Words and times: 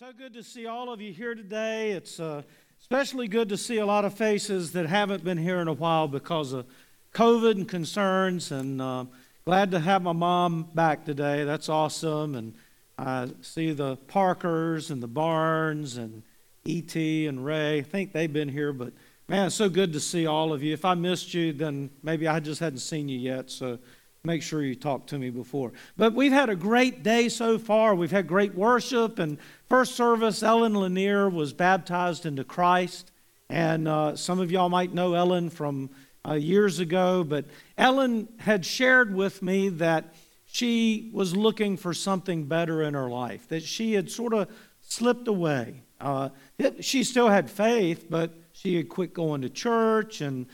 So 0.00 0.14
good 0.16 0.32
to 0.32 0.42
see 0.42 0.64
all 0.64 0.90
of 0.90 1.02
you 1.02 1.12
here 1.12 1.34
today. 1.34 1.90
It's 1.90 2.18
uh, 2.18 2.40
especially 2.80 3.28
good 3.28 3.50
to 3.50 3.58
see 3.58 3.76
a 3.76 3.84
lot 3.84 4.06
of 4.06 4.14
faces 4.14 4.72
that 4.72 4.86
haven't 4.86 5.22
been 5.24 5.36
here 5.36 5.58
in 5.60 5.68
a 5.68 5.74
while 5.74 6.08
because 6.08 6.54
of 6.54 6.64
COVID 7.12 7.50
and 7.50 7.68
concerns. 7.68 8.50
And 8.50 8.80
uh, 8.80 9.04
glad 9.44 9.70
to 9.72 9.78
have 9.78 10.00
my 10.00 10.14
mom 10.14 10.70
back 10.74 11.04
today. 11.04 11.44
That's 11.44 11.68
awesome. 11.68 12.34
And 12.34 12.54
I 12.96 13.28
see 13.42 13.72
the 13.72 13.96
Parkers 13.96 14.90
and 14.90 15.02
the 15.02 15.06
Barnes 15.06 15.98
and 15.98 16.22
E.T. 16.64 17.26
and 17.26 17.44
Ray. 17.44 17.80
I 17.80 17.82
think 17.82 18.14
they've 18.14 18.32
been 18.32 18.48
here, 18.48 18.72
but 18.72 18.94
man, 19.28 19.48
it's 19.48 19.54
so 19.54 19.68
good 19.68 19.92
to 19.92 20.00
see 20.00 20.24
all 20.26 20.54
of 20.54 20.62
you. 20.62 20.72
If 20.72 20.86
I 20.86 20.94
missed 20.94 21.34
you, 21.34 21.52
then 21.52 21.90
maybe 22.02 22.26
I 22.26 22.40
just 22.40 22.60
hadn't 22.60 22.78
seen 22.78 23.10
you 23.10 23.18
yet. 23.18 23.50
So 23.50 23.78
make 24.24 24.42
sure 24.42 24.62
you 24.62 24.74
talk 24.74 25.06
to 25.06 25.18
me 25.18 25.30
before. 25.30 25.72
But 25.96 26.14
we've 26.14 26.32
had 26.32 26.50
a 26.50 26.56
great 26.56 27.02
day 27.02 27.28
so 27.28 27.58
far. 27.58 27.94
We've 27.94 28.10
had 28.10 28.26
great 28.26 28.54
worship. 28.54 29.18
And 29.18 29.38
first 29.68 29.94
service, 29.94 30.42
Ellen 30.42 30.74
Lanier 30.74 31.28
was 31.30 31.52
baptized 31.52 32.26
into 32.26 32.44
Christ. 32.44 33.12
And 33.48 33.88
uh, 33.88 34.16
some 34.16 34.38
of 34.38 34.50
y'all 34.50 34.68
might 34.68 34.92
know 34.92 35.14
Ellen 35.14 35.50
from 35.50 35.90
uh, 36.28 36.34
years 36.34 36.78
ago. 36.80 37.24
But 37.24 37.46
Ellen 37.78 38.28
had 38.38 38.66
shared 38.66 39.14
with 39.14 39.42
me 39.42 39.70
that 39.70 40.14
she 40.46 41.10
was 41.12 41.34
looking 41.34 41.76
for 41.76 41.94
something 41.94 42.44
better 42.44 42.82
in 42.82 42.94
her 42.94 43.08
life, 43.08 43.48
that 43.48 43.62
she 43.62 43.94
had 43.94 44.10
sort 44.10 44.34
of 44.34 44.48
slipped 44.82 45.28
away. 45.28 45.82
Uh, 46.00 46.30
it, 46.58 46.84
she 46.84 47.04
still 47.04 47.28
had 47.28 47.48
faith, 47.48 48.06
but 48.10 48.34
she 48.52 48.76
had 48.76 48.88
quit 48.88 49.14
going 49.14 49.42
to 49.42 49.48
church 49.48 50.20
and 50.20 50.46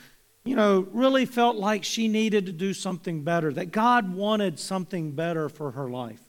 you 0.46 0.54
know, 0.54 0.86
really 0.92 1.26
felt 1.26 1.56
like 1.56 1.84
she 1.84 2.08
needed 2.08 2.46
to 2.46 2.52
do 2.52 2.72
something 2.72 3.22
better, 3.22 3.52
that 3.52 3.72
God 3.72 4.14
wanted 4.14 4.58
something 4.58 5.12
better 5.12 5.48
for 5.48 5.72
her 5.72 5.90
life. 5.90 6.20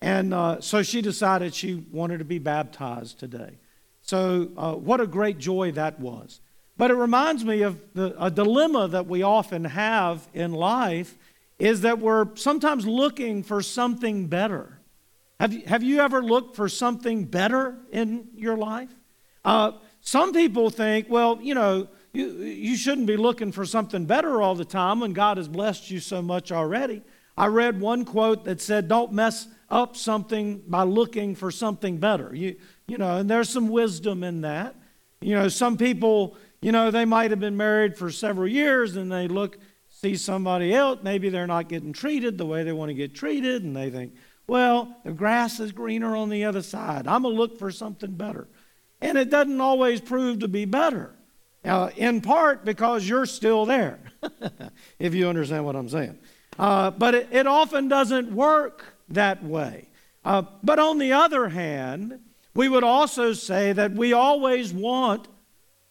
And 0.00 0.34
uh, 0.34 0.60
so 0.60 0.82
she 0.82 1.02
decided 1.02 1.54
she 1.54 1.86
wanted 1.92 2.18
to 2.18 2.24
be 2.24 2.38
baptized 2.38 3.20
today. 3.20 3.58
So, 4.00 4.50
uh, 4.56 4.72
what 4.72 5.00
a 5.00 5.06
great 5.06 5.38
joy 5.38 5.70
that 5.72 6.00
was. 6.00 6.40
But 6.76 6.90
it 6.90 6.94
reminds 6.94 7.44
me 7.44 7.62
of 7.62 7.80
the, 7.94 8.16
a 8.18 8.30
dilemma 8.30 8.88
that 8.88 9.06
we 9.06 9.22
often 9.22 9.64
have 9.64 10.26
in 10.34 10.52
life 10.52 11.16
is 11.58 11.82
that 11.82 12.00
we're 12.00 12.34
sometimes 12.34 12.86
looking 12.86 13.44
for 13.44 13.62
something 13.62 14.26
better. 14.26 14.80
Have 15.38 15.52
you, 15.52 15.62
have 15.66 15.82
you 15.82 16.00
ever 16.00 16.22
looked 16.22 16.56
for 16.56 16.68
something 16.68 17.24
better 17.24 17.76
in 17.92 18.28
your 18.34 18.56
life? 18.56 18.90
Uh, 19.44 19.72
some 20.00 20.32
people 20.32 20.70
think, 20.70 21.06
well, 21.08 21.38
you 21.40 21.54
know, 21.54 21.86
you, 22.12 22.26
you 22.42 22.76
shouldn't 22.76 23.06
be 23.06 23.16
looking 23.16 23.52
for 23.52 23.64
something 23.64 24.04
better 24.04 24.42
all 24.42 24.54
the 24.54 24.64
time 24.64 25.00
when 25.00 25.12
God 25.12 25.38
has 25.38 25.48
blessed 25.48 25.90
you 25.90 25.98
so 26.00 26.20
much 26.20 26.52
already. 26.52 27.02
I 27.36 27.46
read 27.46 27.80
one 27.80 28.04
quote 28.04 28.44
that 28.44 28.60
said, 28.60 28.88
Don't 28.88 29.12
mess 29.12 29.48
up 29.70 29.96
something 29.96 30.62
by 30.68 30.82
looking 30.82 31.34
for 31.34 31.50
something 31.50 31.96
better. 31.96 32.34
You, 32.34 32.56
you 32.86 32.98
know, 32.98 33.16
and 33.16 33.30
there's 33.30 33.48
some 33.48 33.68
wisdom 33.68 34.22
in 34.22 34.42
that. 34.42 34.74
You 35.22 35.34
know, 35.34 35.48
some 35.48 35.78
people, 35.78 36.36
you 36.60 36.72
know, 36.72 36.90
they 36.90 37.06
might 37.06 37.30
have 37.30 37.40
been 37.40 37.56
married 37.56 37.96
for 37.96 38.10
several 38.10 38.48
years 38.48 38.96
and 38.96 39.10
they 39.10 39.28
look, 39.28 39.58
see 39.88 40.16
somebody 40.16 40.74
else, 40.74 40.98
maybe 41.02 41.30
they're 41.30 41.46
not 41.46 41.68
getting 41.68 41.94
treated 41.94 42.36
the 42.36 42.44
way 42.44 42.64
they 42.64 42.72
want 42.72 42.90
to 42.90 42.94
get 42.94 43.14
treated, 43.14 43.62
and 43.62 43.76
they 43.76 43.88
think, 43.88 44.14
well, 44.46 44.96
the 45.04 45.12
grass 45.12 45.60
is 45.60 45.70
greener 45.72 46.16
on 46.16 46.28
the 46.28 46.44
other 46.44 46.62
side. 46.62 47.06
I'm 47.06 47.22
going 47.22 47.34
to 47.34 47.40
look 47.40 47.58
for 47.58 47.70
something 47.70 48.12
better. 48.12 48.48
And 49.00 49.16
it 49.16 49.30
doesn't 49.30 49.60
always 49.60 50.00
prove 50.00 50.40
to 50.40 50.48
be 50.48 50.64
better. 50.64 51.14
Uh, 51.64 51.90
in 51.96 52.20
part 52.20 52.64
because 52.64 53.08
you're 53.08 53.26
still 53.26 53.64
there, 53.64 54.00
if 54.98 55.14
you 55.14 55.28
understand 55.28 55.64
what 55.64 55.76
I'm 55.76 55.88
saying. 55.88 56.18
Uh, 56.58 56.90
but 56.90 57.14
it, 57.14 57.28
it, 57.30 57.46
often 57.46 57.88
doesn't 57.88 58.32
work 58.32 58.96
that 59.08 59.44
way. 59.44 59.88
Uh, 60.24 60.42
but 60.62 60.78
on 60.78 60.98
the 60.98 61.12
other 61.12 61.48
hand, 61.48 62.18
we 62.54 62.68
would 62.68 62.84
also 62.84 63.32
say 63.32 63.72
that 63.72 63.92
we 63.92 64.12
always 64.12 64.72
want 64.72 65.28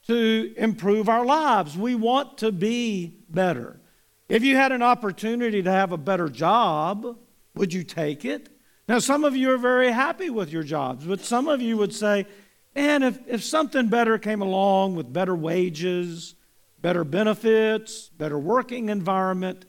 to 0.08 0.54
improve 0.58 1.08
our 1.08 1.26
lives. 1.26 1.78
We 1.78 1.96
want 1.96 2.38
to 2.40 2.52
be 2.52 3.20
better. 3.30 3.80
If 4.28 4.44
you 4.44 4.56
had 4.56 4.72
an 4.72 4.82
opportunity 4.82 5.62
to 5.64 5.72
have 5.72 5.92
a 5.92 5.98
better 5.98 6.30
job, 6.30 7.18
would 7.56 7.74
you 7.74 7.84
take 7.84 8.26
it? 8.26 8.50
Now, 8.88 9.00
some 9.00 9.24
of 9.24 9.36
you 9.36 9.52
are 9.52 9.58
very 9.58 9.92
happy 9.92 10.30
with 10.30 10.52
your 10.52 10.64
jobs, 10.64 11.06
but 11.06 11.22
some 11.22 11.48
of 11.48 11.62
you 11.62 11.78
would 11.78 11.94
say, 11.94 12.26
and 12.76 13.04
if, 13.04 13.20
if 13.28 13.44
something 13.44 13.88
better 13.88 14.18
came 14.18 14.42
along 14.42 14.96
with 14.96 15.12
better 15.12 15.36
wages, 15.36 16.36
better 16.82 17.04
benefits, 17.04 18.10
better 18.10 18.40
working 18.40 18.90
environment, 18.90 19.66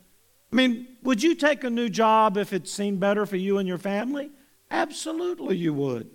I 0.52 0.56
mean, 0.56 0.86
would 1.02 1.22
you 1.22 1.34
take 1.34 1.64
a 1.64 1.70
new 1.70 1.88
job 1.88 2.36
if 2.36 2.52
it 2.52 2.68
seemed 2.68 3.00
better 3.00 3.26
for 3.26 3.36
you 3.36 3.58
and 3.58 3.66
your 3.66 3.78
family? 3.78 4.30
Absolutely, 4.70 5.56
you 5.56 5.72
would. 5.74 6.10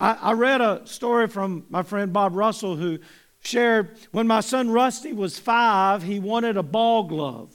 I, 0.00 0.12
I 0.14 0.32
read 0.32 0.60
a 0.60 0.82
story 0.84 1.28
from 1.28 1.66
my 1.68 1.82
friend 1.82 2.12
Bob 2.12 2.34
Russell 2.34 2.76
who 2.76 3.00
shared 3.40 3.98
when 4.12 4.26
my 4.26 4.40
son 4.40 4.70
Rusty 4.70 5.12
was 5.12 5.38
five, 5.38 6.02
he 6.02 6.20
wanted 6.20 6.56
a 6.56 6.62
ball 6.62 7.04
glove. 7.04 7.54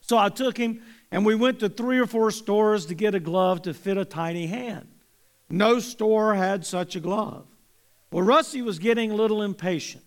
So 0.00 0.16
I 0.16 0.28
took 0.28 0.56
him 0.56 0.82
and 1.10 1.26
we 1.26 1.34
went 1.34 1.60
to 1.60 1.68
three 1.68 1.98
or 1.98 2.06
four 2.06 2.30
stores 2.30 2.86
to 2.86 2.94
get 2.94 3.14
a 3.14 3.20
glove 3.20 3.62
to 3.62 3.74
fit 3.74 3.96
a 3.96 4.04
tiny 4.04 4.46
hand. 4.46 4.88
No 5.50 5.80
store 5.80 6.34
had 6.34 6.64
such 6.64 6.94
a 6.94 7.00
glove. 7.00 7.46
Well, 8.10 8.24
Rusty 8.24 8.62
was 8.62 8.78
getting 8.78 9.10
a 9.10 9.14
little 9.14 9.42
impatient. 9.42 10.04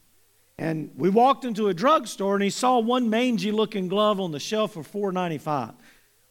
And 0.58 0.92
we 0.96 1.10
walked 1.10 1.44
into 1.44 1.70
a 1.70 1.74
drugstore 1.74 2.36
and 2.36 2.44
he 2.44 2.50
saw 2.50 2.80
one 2.80 3.10
mangy 3.10 3.52
looking 3.52 3.88
glove 3.88 4.20
on 4.20 4.32
the 4.32 4.40
shelf 4.40 4.74
for 4.74 4.84
$4.95. 4.84 5.74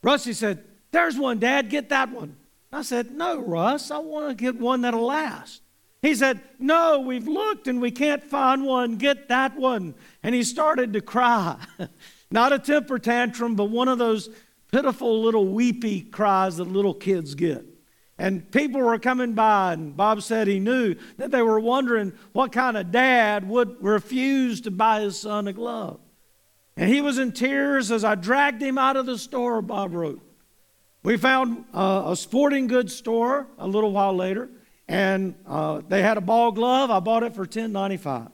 Rusty 0.03 0.32
said, 0.32 0.62
There's 0.92 1.19
one, 1.19 1.38
Dad, 1.38 1.69
get 1.69 1.88
that 1.88 2.10
one. 2.10 2.36
I 2.72 2.82
said, 2.82 3.10
No, 3.10 3.41
Russ, 3.41 3.91
I 3.91 3.98
want 3.98 4.28
to 4.28 4.34
get 4.34 4.60
one 4.60 4.82
that'll 4.82 5.04
last. 5.04 5.62
He 6.03 6.14
said, 6.14 6.41
No, 6.58 7.00
we've 7.00 7.26
looked 7.26 7.66
and 7.66 7.81
we 7.81 7.91
can't 7.91 8.22
find 8.22 8.64
one. 8.64 8.97
Get 8.97 9.28
that 9.28 9.56
one. 9.56 9.94
And 10.22 10.34
he 10.34 10.42
started 10.42 10.92
to 10.92 11.00
cry. 11.00 11.56
Not 12.31 12.52
a 12.52 12.58
temper 12.58 12.98
tantrum, 12.98 13.56
but 13.56 13.64
one 13.64 13.88
of 13.88 13.98
those 13.98 14.31
pitiful 14.70 15.22
little 15.22 15.47
weepy 15.47 16.02
cries 16.02 16.58
that 16.58 16.69
little 16.69 16.94
kids 16.94 17.34
get. 17.34 17.64
And 18.20 18.50
people 18.50 18.82
were 18.82 18.98
coming 18.98 19.32
by, 19.32 19.72
and 19.72 19.97
Bob 19.97 20.20
said 20.20 20.47
he 20.47 20.60
knew 20.60 20.94
that 21.16 21.31
they 21.31 21.41
were 21.41 21.58
wondering 21.58 22.12
what 22.32 22.53
kind 22.53 22.76
of 22.76 22.92
dad 22.92 23.48
would 23.48 23.82
refuse 23.82 24.60
to 24.60 24.70
buy 24.70 25.00
his 25.00 25.19
son 25.19 25.48
a 25.48 25.54
glove. 25.54 25.98
And 26.76 26.91
he 26.91 27.00
was 27.00 27.16
in 27.16 27.32
tears 27.32 27.91
as 27.91 28.04
I 28.04 28.16
dragged 28.16 28.60
him 28.60 28.76
out 28.76 28.97
of 28.97 29.06
the 29.06 29.16
store, 29.16 29.62
Bob 29.62 29.94
wrote. 29.94 30.20
We 31.03 31.16
found 31.16 31.64
uh, 31.72 32.03
a 32.08 32.14
sporting 32.14 32.66
goods 32.66 32.94
store 32.94 33.47
a 33.56 33.66
little 33.66 33.91
while 33.91 34.14
later, 34.14 34.50
and 34.87 35.34
uh, 35.47 35.81
they 35.88 36.02
had 36.02 36.19
a 36.19 36.20
ball 36.20 36.52
glove. 36.52 36.91
I 36.91 37.00
bought 37.00 37.22
it 37.22 37.34
for 37.34 37.47
$10.95. 37.47 38.31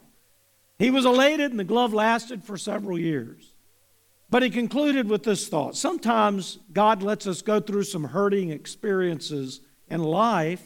He 0.79 0.91
was 0.91 1.05
elated, 1.05 1.51
and 1.51 1.59
the 1.59 1.63
glove 1.63 1.93
lasted 1.93 2.43
for 2.43 2.57
several 2.57 2.99
years. 2.99 3.53
But 4.29 4.43
he 4.43 4.49
concluded 4.49 5.07
with 5.07 5.23
this 5.23 5.47
thought 5.47 5.77
Sometimes 5.77 6.59
God 6.73 7.01
lets 7.01 7.25
us 7.25 7.41
go 7.41 7.61
through 7.61 7.83
some 7.83 8.03
hurting 8.03 8.49
experiences 8.49 9.61
in 9.89 10.03
life 10.03 10.63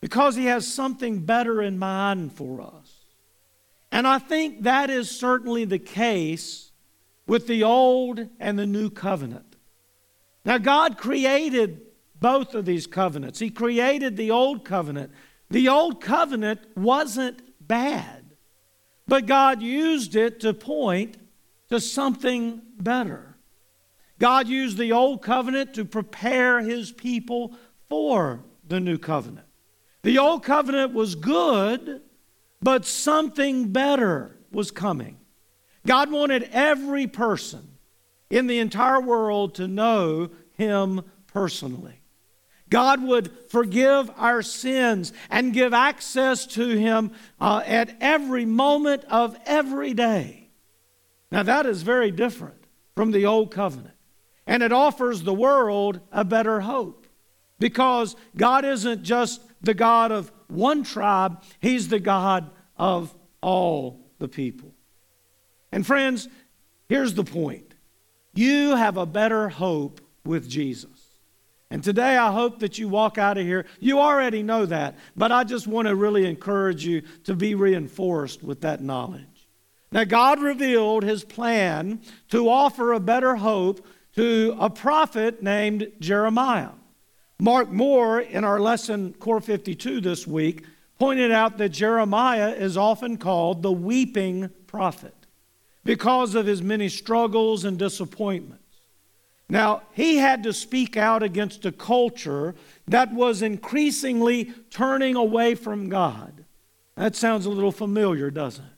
because 0.00 0.36
He 0.36 0.46
has 0.46 0.72
something 0.72 1.20
better 1.20 1.62
in 1.62 1.78
mind 1.78 2.32
for 2.32 2.60
us. 2.60 3.04
And 3.90 4.06
I 4.06 4.18
think 4.18 4.62
that 4.62 4.90
is 4.90 5.10
certainly 5.10 5.64
the 5.64 5.78
case 5.78 6.70
with 7.26 7.46
the 7.46 7.62
Old 7.62 8.28
and 8.38 8.58
the 8.58 8.66
New 8.66 8.90
Covenant. 8.90 9.56
Now, 10.44 10.58
God 10.58 10.98
created 10.98 11.82
both 12.20 12.54
of 12.54 12.64
these 12.64 12.86
covenants. 12.86 13.38
He 13.38 13.50
created 13.50 14.16
the 14.16 14.30
Old 14.30 14.64
Covenant. 14.64 15.12
The 15.50 15.68
Old 15.68 16.00
Covenant 16.00 16.60
wasn't 16.76 17.42
bad, 17.66 18.34
but 19.06 19.26
God 19.26 19.62
used 19.62 20.16
it 20.16 20.40
to 20.40 20.52
point 20.52 21.16
to 21.70 21.80
something 21.80 22.62
better. 22.78 23.36
God 24.18 24.48
used 24.48 24.78
the 24.78 24.92
Old 24.92 25.22
Covenant 25.22 25.74
to 25.74 25.84
prepare 25.84 26.60
His 26.60 26.92
people 26.92 27.54
for 27.88 28.44
the 28.66 28.80
new 28.80 28.98
covenant. 28.98 29.46
The 30.02 30.18
old 30.18 30.44
covenant 30.44 30.92
was 30.92 31.14
good, 31.14 32.02
but 32.62 32.86
something 32.86 33.72
better 33.72 34.36
was 34.50 34.70
coming. 34.70 35.18
God 35.86 36.10
wanted 36.10 36.48
every 36.52 37.06
person 37.06 37.78
in 38.30 38.46
the 38.46 38.58
entire 38.58 39.00
world 39.00 39.54
to 39.56 39.68
know 39.68 40.30
Him 40.52 41.02
personally. 41.26 42.02
God 42.68 43.02
would 43.02 43.30
forgive 43.48 44.10
our 44.16 44.42
sins 44.42 45.12
and 45.30 45.54
give 45.54 45.72
access 45.72 46.46
to 46.46 46.68
Him 46.68 47.12
uh, 47.40 47.62
at 47.64 47.96
every 48.00 48.44
moment 48.44 49.04
of 49.04 49.36
every 49.46 49.94
day. 49.94 50.50
Now, 51.30 51.42
that 51.42 51.66
is 51.66 51.82
very 51.82 52.10
different 52.10 52.64
from 52.94 53.10
the 53.10 53.26
old 53.26 53.50
covenant, 53.50 53.94
and 54.46 54.62
it 54.62 54.72
offers 54.72 55.22
the 55.22 55.34
world 55.34 56.00
a 56.12 56.24
better 56.24 56.60
hope. 56.60 57.06
Because 57.58 58.16
God 58.36 58.64
isn't 58.64 59.02
just 59.02 59.42
the 59.60 59.74
God 59.74 60.12
of 60.12 60.30
one 60.48 60.82
tribe, 60.82 61.42
He's 61.60 61.88
the 61.88 61.98
God 61.98 62.50
of 62.76 63.14
all 63.40 64.00
the 64.18 64.28
people. 64.28 64.72
And 65.72 65.86
friends, 65.86 66.28
here's 66.88 67.14
the 67.14 67.24
point 67.24 67.74
you 68.34 68.76
have 68.76 68.96
a 68.96 69.06
better 69.06 69.48
hope 69.48 70.00
with 70.24 70.48
Jesus. 70.48 70.90
And 71.70 71.84
today 71.84 72.16
I 72.16 72.32
hope 72.32 72.60
that 72.60 72.78
you 72.78 72.88
walk 72.88 73.18
out 73.18 73.36
of 73.36 73.44
here. 73.44 73.66
You 73.78 73.98
already 73.98 74.42
know 74.42 74.64
that, 74.66 74.96
but 75.16 75.32
I 75.32 75.44
just 75.44 75.66
want 75.66 75.86
to 75.88 75.94
really 75.94 76.24
encourage 76.24 76.84
you 76.84 77.02
to 77.24 77.34
be 77.34 77.54
reinforced 77.54 78.42
with 78.42 78.62
that 78.62 78.80
knowledge. 78.80 79.48
Now, 79.90 80.04
God 80.04 80.40
revealed 80.40 81.02
his 81.02 81.24
plan 81.24 82.00
to 82.30 82.48
offer 82.48 82.92
a 82.92 83.00
better 83.00 83.36
hope 83.36 83.86
to 84.16 84.56
a 84.58 84.68
prophet 84.68 85.42
named 85.42 85.92
Jeremiah. 85.98 86.70
Mark 87.40 87.70
Moore, 87.70 88.20
in 88.20 88.42
our 88.42 88.58
lesson 88.58 89.14
Core 89.14 89.40
52 89.40 90.00
this 90.00 90.26
week, 90.26 90.64
pointed 90.98 91.30
out 91.30 91.56
that 91.58 91.68
Jeremiah 91.68 92.50
is 92.50 92.76
often 92.76 93.16
called 93.16 93.62
the 93.62 93.70
weeping 93.70 94.50
prophet 94.66 95.14
because 95.84 96.34
of 96.34 96.46
his 96.46 96.62
many 96.62 96.88
struggles 96.88 97.64
and 97.64 97.78
disappointments. 97.78 98.64
Now, 99.48 99.82
he 99.92 100.16
had 100.16 100.42
to 100.42 100.52
speak 100.52 100.96
out 100.96 101.22
against 101.22 101.64
a 101.64 101.70
culture 101.70 102.56
that 102.88 103.14
was 103.14 103.40
increasingly 103.40 104.52
turning 104.70 105.14
away 105.14 105.54
from 105.54 105.88
God. 105.88 106.44
That 106.96 107.14
sounds 107.14 107.46
a 107.46 107.50
little 107.50 107.72
familiar, 107.72 108.32
doesn't 108.32 108.64
it? 108.64 108.70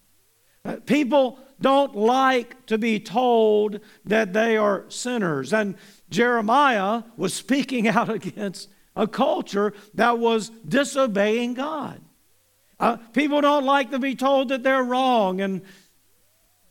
Uh, 0.62 0.76
people 0.84 1.38
don't 1.60 1.96
like 1.96 2.66
to 2.66 2.76
be 2.76 3.00
told 3.00 3.80
that 4.04 4.34
they 4.34 4.56
are 4.58 4.84
sinners. 4.88 5.52
And 5.54 5.76
Jeremiah 6.10 7.04
was 7.16 7.32
speaking 7.32 7.88
out 7.96 8.10
against 8.10 8.68
a 8.96 9.06
culture 9.06 9.72
that 9.94 10.18
was 10.18 10.50
disobeying 10.68 11.54
God. 11.54 12.00
Uh, 12.78 12.96
people 13.12 13.40
don't 13.40 13.64
like 13.64 13.90
to 13.90 13.98
be 13.98 14.14
told 14.14 14.48
that 14.48 14.62
they're 14.62 14.82
wrong, 14.82 15.40
and 15.40 15.62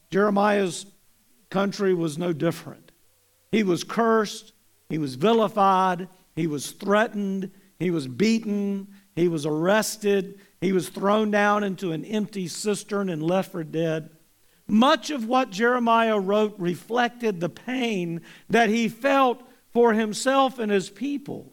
Jeremiah's 0.09 0.85
country 1.49 1.93
was 1.93 2.17
no 2.17 2.33
different. 2.33 2.91
He 3.51 3.63
was 3.63 3.83
cursed, 3.83 4.53
he 4.89 4.97
was 4.97 5.15
vilified, 5.15 6.07
he 6.35 6.47
was 6.47 6.71
threatened, 6.71 7.51
he 7.77 7.91
was 7.91 8.07
beaten, 8.07 8.87
he 9.15 9.27
was 9.27 9.45
arrested, 9.45 10.39
he 10.61 10.71
was 10.71 10.89
thrown 10.89 11.31
down 11.31 11.63
into 11.63 11.91
an 11.91 12.03
empty 12.05 12.47
cistern 12.47 13.09
and 13.09 13.21
left 13.23 13.51
for 13.51 13.63
dead. 13.63 14.09
Much 14.69 15.09
of 15.09 15.25
what 15.27 15.49
Jeremiah 15.49 16.19
wrote 16.19 16.55
reflected 16.59 17.39
the 17.39 17.49
pain 17.49 18.21
that 18.49 18.69
he 18.69 18.87
felt 18.87 19.41
for 19.71 19.93
himself 19.93 20.59
and 20.59 20.71
his 20.71 20.89
people. 20.89 21.51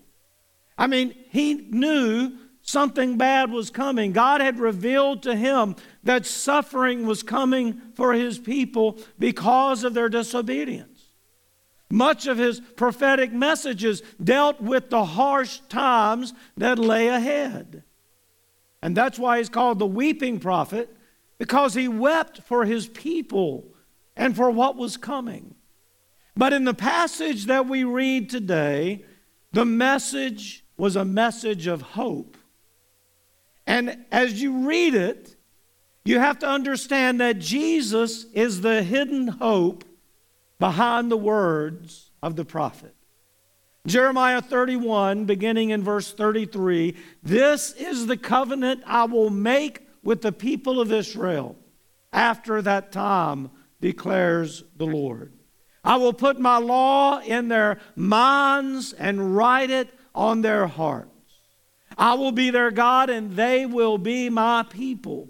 I 0.77 0.87
mean, 0.87 1.15
he 1.31 1.55
knew 1.55 2.33
something 2.61 3.17
bad 3.17 3.51
was 3.51 3.71
coming. 3.71 4.13
God 4.13 4.41
had 4.41 4.59
revealed 4.59 5.23
to 5.23 5.35
him 5.35 5.77
that 6.03 6.27
suffering 6.27 7.07
was 7.07 7.23
coming 7.23 7.81
for 7.95 8.13
his 8.13 8.39
people 8.39 8.99
because 9.19 9.85
of 9.85 9.95
their 9.95 10.09
disobedience. 10.09 10.97
Much 11.89 12.27
of 12.27 12.37
his 12.37 12.61
prophetic 12.61 13.33
messages 13.33 14.03
dealt 14.23 14.61
with 14.61 14.91
the 14.91 15.05
harsh 15.05 15.61
times 15.69 16.35
that 16.57 16.79
lay 16.79 17.09
ahead. 17.09 17.85
And 18.83 18.97
that's 18.97 19.19
why 19.19 19.39
he's 19.39 19.49
called 19.49 19.79
the 19.79 19.87
weeping 19.87 20.41
prophet, 20.41 20.96
because 21.39 21.75
he 21.75 21.89
wept 21.89 22.41
for 22.43 22.65
his 22.65 22.89
people 22.89 23.69
and 24.17 24.35
for 24.35 24.51
what 24.51 24.77
was 24.77 24.97
coming. 24.97 25.55
But 26.37 26.53
in 26.53 26.65
the 26.65 26.75
passage 26.75 27.47
that 27.47 27.67
we 27.67 27.85
read 27.85 28.29
today, 28.31 29.05
the 29.53 29.65
message 29.65 30.65
was 30.77 30.97
a 30.97 31.05
message 31.05 31.67
of 31.67 31.81
hope. 31.81 32.37
And 33.67 34.05
as 34.13 34.41
you 34.41 34.67
read 34.67 34.95
it, 34.95 35.37
you 36.05 36.21
have 36.21 36.39
to 36.41 36.49
understand 36.49 37.21
that 37.21 37.39
Jesus 37.39 38.25
is 38.33 38.61
the 38.61 38.83
hidden 38.83 39.29
hope 39.29 39.85
behind 40.59 41.11
the 41.11 41.17
words 41.17 42.11
of 42.23 42.37
the 42.37 42.45
prophet. 42.45 42.95
Jeremiah 43.87 44.43
31, 44.43 45.25
beginning 45.27 45.71
in 45.71 45.83
verse 45.83 46.13
33 46.13 46.97
This 47.23 47.73
is 47.73 48.07
the 48.07 48.17
covenant 48.17 48.83
I 48.87 49.05
will 49.05 49.31
make 49.31 49.86
with 50.07 50.23
the 50.23 50.31
people 50.31 50.81
of 50.81 50.93
Israel 50.93 51.57
after 52.13 52.63
that 52.63 52.93
time, 52.93 53.51
declares 53.81 54.63
the 54.77 54.87
Lord. 54.87 55.33
I 55.83 55.97
will 55.97 56.13
put 56.13 56.39
my 56.39 56.59
law 56.59 57.21
in 57.21 57.49
their 57.49 57.79
minds 57.97 58.93
and 58.93 59.37
write 59.37 59.69
it 59.69 59.91
on 60.15 60.43
their 60.43 60.69
hearts. 60.69 61.11
I 61.99 62.15
will 62.15 62.31
be 62.31 62.51
their 62.51 62.71
God 62.71 63.11
and 63.11 63.35
they 63.35 63.67
will 63.67 63.99
be 63.99 64.31
my 64.31 64.63
people. 64.63 65.29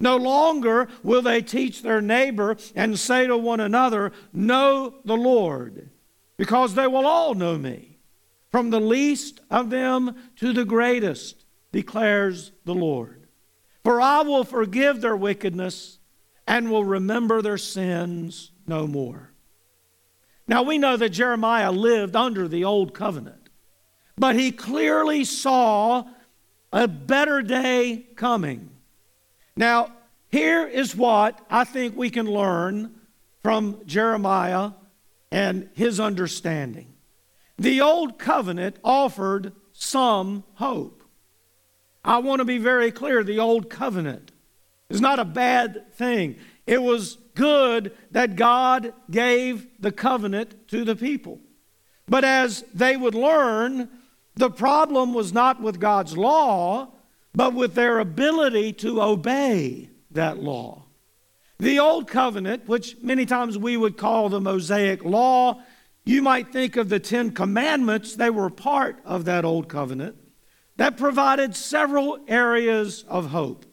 No 0.00 0.16
longer 0.16 0.88
will 1.02 1.22
they 1.22 1.42
teach 1.42 1.82
their 1.82 2.00
neighbor 2.00 2.56
and 2.74 2.98
say 2.98 3.26
to 3.26 3.36
one 3.36 3.60
another, 3.60 4.12
Know 4.32 4.94
the 5.04 5.16
Lord, 5.16 5.90
because 6.38 6.74
they 6.74 6.86
will 6.86 7.06
all 7.06 7.34
know 7.34 7.58
me, 7.58 7.98
from 8.50 8.70
the 8.70 8.80
least 8.80 9.40
of 9.50 9.68
them 9.68 10.16
to 10.36 10.54
the 10.54 10.64
greatest, 10.64 11.44
declares 11.72 12.52
the 12.64 12.74
Lord. 12.74 13.17
For 13.88 14.02
I 14.02 14.20
will 14.20 14.44
forgive 14.44 15.00
their 15.00 15.16
wickedness 15.16 15.98
and 16.46 16.70
will 16.70 16.84
remember 16.84 17.40
their 17.40 17.56
sins 17.56 18.50
no 18.66 18.86
more. 18.86 19.32
Now 20.46 20.62
we 20.62 20.76
know 20.76 20.98
that 20.98 21.08
Jeremiah 21.08 21.72
lived 21.72 22.14
under 22.14 22.46
the 22.48 22.64
old 22.64 22.92
covenant, 22.92 23.48
but 24.14 24.36
he 24.36 24.52
clearly 24.52 25.24
saw 25.24 26.04
a 26.70 26.86
better 26.86 27.40
day 27.40 28.04
coming. 28.14 28.68
Now, 29.56 29.90
here 30.30 30.66
is 30.66 30.94
what 30.94 31.40
I 31.48 31.64
think 31.64 31.96
we 31.96 32.10
can 32.10 32.26
learn 32.26 32.94
from 33.42 33.80
Jeremiah 33.86 34.72
and 35.32 35.70
his 35.72 35.98
understanding. 35.98 36.92
The 37.56 37.80
old 37.80 38.18
covenant 38.18 38.76
offered 38.84 39.54
some 39.72 40.44
hope. 40.56 40.97
I 42.04 42.18
want 42.18 42.40
to 42.40 42.44
be 42.44 42.58
very 42.58 42.90
clear 42.90 43.22
the 43.22 43.38
old 43.38 43.68
covenant 43.68 44.32
is 44.88 45.00
not 45.00 45.18
a 45.18 45.24
bad 45.24 45.92
thing. 45.94 46.36
It 46.66 46.82
was 46.82 47.18
good 47.34 47.96
that 48.10 48.36
God 48.36 48.92
gave 49.10 49.66
the 49.80 49.92
covenant 49.92 50.68
to 50.68 50.84
the 50.84 50.96
people. 50.96 51.40
But 52.06 52.24
as 52.24 52.64
they 52.74 52.96
would 52.96 53.14
learn, 53.14 53.88
the 54.34 54.50
problem 54.50 55.12
was 55.14 55.32
not 55.32 55.60
with 55.60 55.80
God's 55.80 56.16
law, 56.16 56.88
but 57.34 57.54
with 57.54 57.74
their 57.74 57.98
ability 57.98 58.72
to 58.74 59.02
obey 59.02 59.90
that 60.10 60.38
law. 60.38 60.84
The 61.58 61.78
Old 61.80 62.06
Covenant, 62.06 62.68
which 62.68 62.96
many 63.02 63.26
times 63.26 63.58
we 63.58 63.76
would 63.76 63.96
call 63.96 64.28
the 64.28 64.40
Mosaic 64.40 65.04
Law, 65.04 65.60
you 66.04 66.22
might 66.22 66.52
think 66.52 66.76
of 66.76 66.88
the 66.88 67.00
Ten 67.00 67.32
Commandments, 67.32 68.14
they 68.14 68.30
were 68.30 68.48
part 68.48 69.00
of 69.04 69.24
that 69.24 69.44
Old 69.44 69.68
Covenant, 69.68 70.16
that 70.78 70.96
provided 70.96 71.54
several 71.54 72.18
areas 72.26 73.04
of 73.08 73.26
hope. 73.26 73.66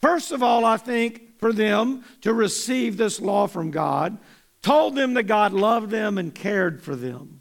First 0.00 0.32
of 0.32 0.42
all, 0.42 0.64
I 0.64 0.76
think 0.76 1.38
for 1.38 1.52
them 1.52 2.04
to 2.22 2.32
receive 2.32 2.96
this 2.96 3.20
law 3.20 3.46
from 3.46 3.70
God, 3.70 4.18
told 4.62 4.94
them 4.94 5.14
that 5.14 5.24
God 5.24 5.52
loved 5.52 5.90
them 5.90 6.16
and 6.18 6.34
cared 6.34 6.82
for 6.82 6.96
them. 6.96 7.40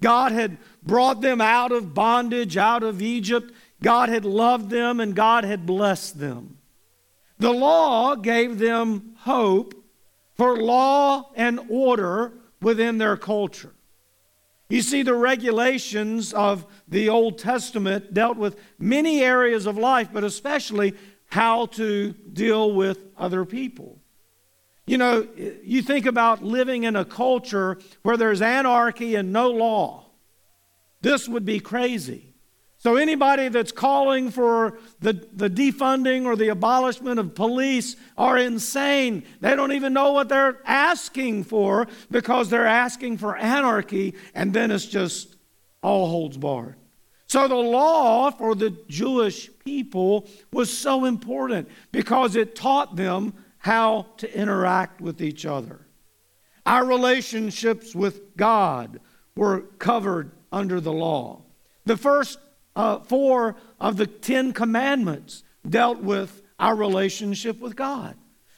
God 0.00 0.32
had 0.32 0.58
brought 0.82 1.20
them 1.20 1.40
out 1.40 1.72
of 1.72 1.94
bondage, 1.94 2.56
out 2.56 2.82
of 2.82 3.02
Egypt. 3.02 3.52
God 3.82 4.08
had 4.08 4.24
loved 4.24 4.70
them 4.70 5.00
and 5.00 5.14
God 5.14 5.44
had 5.44 5.66
blessed 5.66 6.18
them. 6.18 6.58
The 7.38 7.52
law 7.52 8.14
gave 8.14 8.58
them 8.58 9.14
hope 9.18 9.74
for 10.34 10.56
law 10.56 11.30
and 11.34 11.60
order 11.68 12.32
within 12.60 12.98
their 12.98 13.16
culture. 13.16 13.72
You 14.68 14.82
see, 14.82 15.02
the 15.02 15.14
regulations 15.14 16.34
of 16.34 16.66
the 16.86 17.08
Old 17.08 17.38
Testament 17.38 18.12
dealt 18.12 18.36
with 18.36 18.60
many 18.78 19.22
areas 19.22 19.66
of 19.66 19.78
life, 19.78 20.10
but 20.12 20.24
especially 20.24 20.94
how 21.26 21.66
to 21.66 22.12
deal 22.12 22.72
with 22.72 22.98
other 23.16 23.44
people. 23.44 23.98
You 24.86 24.98
know, 24.98 25.26
you 25.62 25.82
think 25.82 26.06
about 26.06 26.42
living 26.42 26.84
in 26.84 26.96
a 26.96 27.04
culture 27.04 27.78
where 28.02 28.16
there's 28.16 28.42
anarchy 28.42 29.14
and 29.14 29.32
no 29.32 29.50
law. 29.50 30.06
This 31.00 31.28
would 31.28 31.44
be 31.44 31.60
crazy. 31.60 32.27
So, 32.80 32.94
anybody 32.94 33.48
that's 33.48 33.72
calling 33.72 34.30
for 34.30 34.78
the, 35.00 35.26
the 35.32 35.50
defunding 35.50 36.26
or 36.26 36.36
the 36.36 36.48
abolishment 36.48 37.18
of 37.18 37.34
police 37.34 37.96
are 38.16 38.38
insane. 38.38 39.24
They 39.40 39.56
don't 39.56 39.72
even 39.72 39.92
know 39.92 40.12
what 40.12 40.28
they're 40.28 40.60
asking 40.64 41.44
for 41.44 41.88
because 42.08 42.50
they're 42.50 42.66
asking 42.68 43.18
for 43.18 43.36
anarchy, 43.36 44.14
and 44.32 44.54
then 44.54 44.70
it's 44.70 44.86
just 44.86 45.34
all 45.82 46.08
holds 46.08 46.36
barred. 46.36 46.76
So, 47.26 47.48
the 47.48 47.56
law 47.56 48.30
for 48.30 48.54
the 48.54 48.70
Jewish 48.88 49.50
people 49.64 50.28
was 50.52 50.76
so 50.76 51.04
important 51.04 51.68
because 51.90 52.36
it 52.36 52.54
taught 52.54 52.94
them 52.94 53.34
how 53.58 54.06
to 54.18 54.38
interact 54.38 55.00
with 55.00 55.20
each 55.20 55.44
other. 55.44 55.80
Our 56.64 56.84
relationships 56.84 57.92
with 57.92 58.36
God 58.36 59.00
were 59.34 59.62
covered 59.80 60.30
under 60.52 60.80
the 60.80 60.92
law. 60.92 61.42
The 61.84 61.96
first 61.96 62.38
uh, 62.78 63.00
four 63.00 63.56
of 63.80 63.96
the 63.96 64.06
Ten 64.06 64.52
Commandments 64.52 65.42
dealt 65.68 65.98
with 65.98 66.42
our 66.60 66.76
relationship 66.76 67.58
with 67.58 67.74
God. 67.74 68.16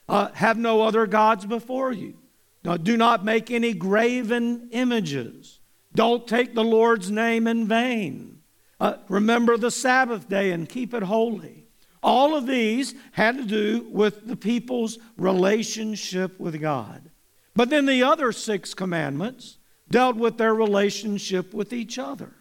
Uh, 0.08 0.30
have 0.32 0.58
no 0.58 0.82
other 0.82 1.06
gods 1.06 1.46
before 1.46 1.90
you. 1.90 2.18
Now, 2.62 2.76
do 2.76 2.96
not 2.98 3.24
make 3.24 3.50
any 3.50 3.72
graven 3.72 4.68
images. 4.72 5.58
Don't 5.94 6.28
take 6.28 6.54
the 6.54 6.62
Lord's 6.62 7.10
name 7.10 7.46
in 7.46 7.66
vain. 7.66 8.42
Uh, 8.78 8.96
remember 9.08 9.56
the 9.56 9.70
Sabbath 9.70 10.28
day 10.28 10.52
and 10.52 10.68
keep 10.68 10.92
it 10.92 11.02
holy. 11.02 11.66
All 12.02 12.36
of 12.36 12.46
these 12.46 12.94
had 13.12 13.38
to 13.38 13.44
do 13.44 13.86
with 13.90 14.26
the 14.26 14.36
people's 14.36 14.98
relationship 15.16 16.38
with 16.38 16.60
God. 16.60 17.10
But 17.56 17.70
then 17.70 17.86
the 17.86 18.02
other 18.02 18.32
six 18.32 18.74
commandments 18.74 19.58
dealt 19.90 20.16
with 20.16 20.36
their 20.36 20.54
relationship 20.54 21.54
with 21.54 21.72
each 21.72 21.98
other. 21.98 22.34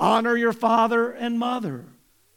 Honor 0.00 0.36
your 0.36 0.54
father 0.54 1.12
and 1.12 1.38
mother. 1.38 1.84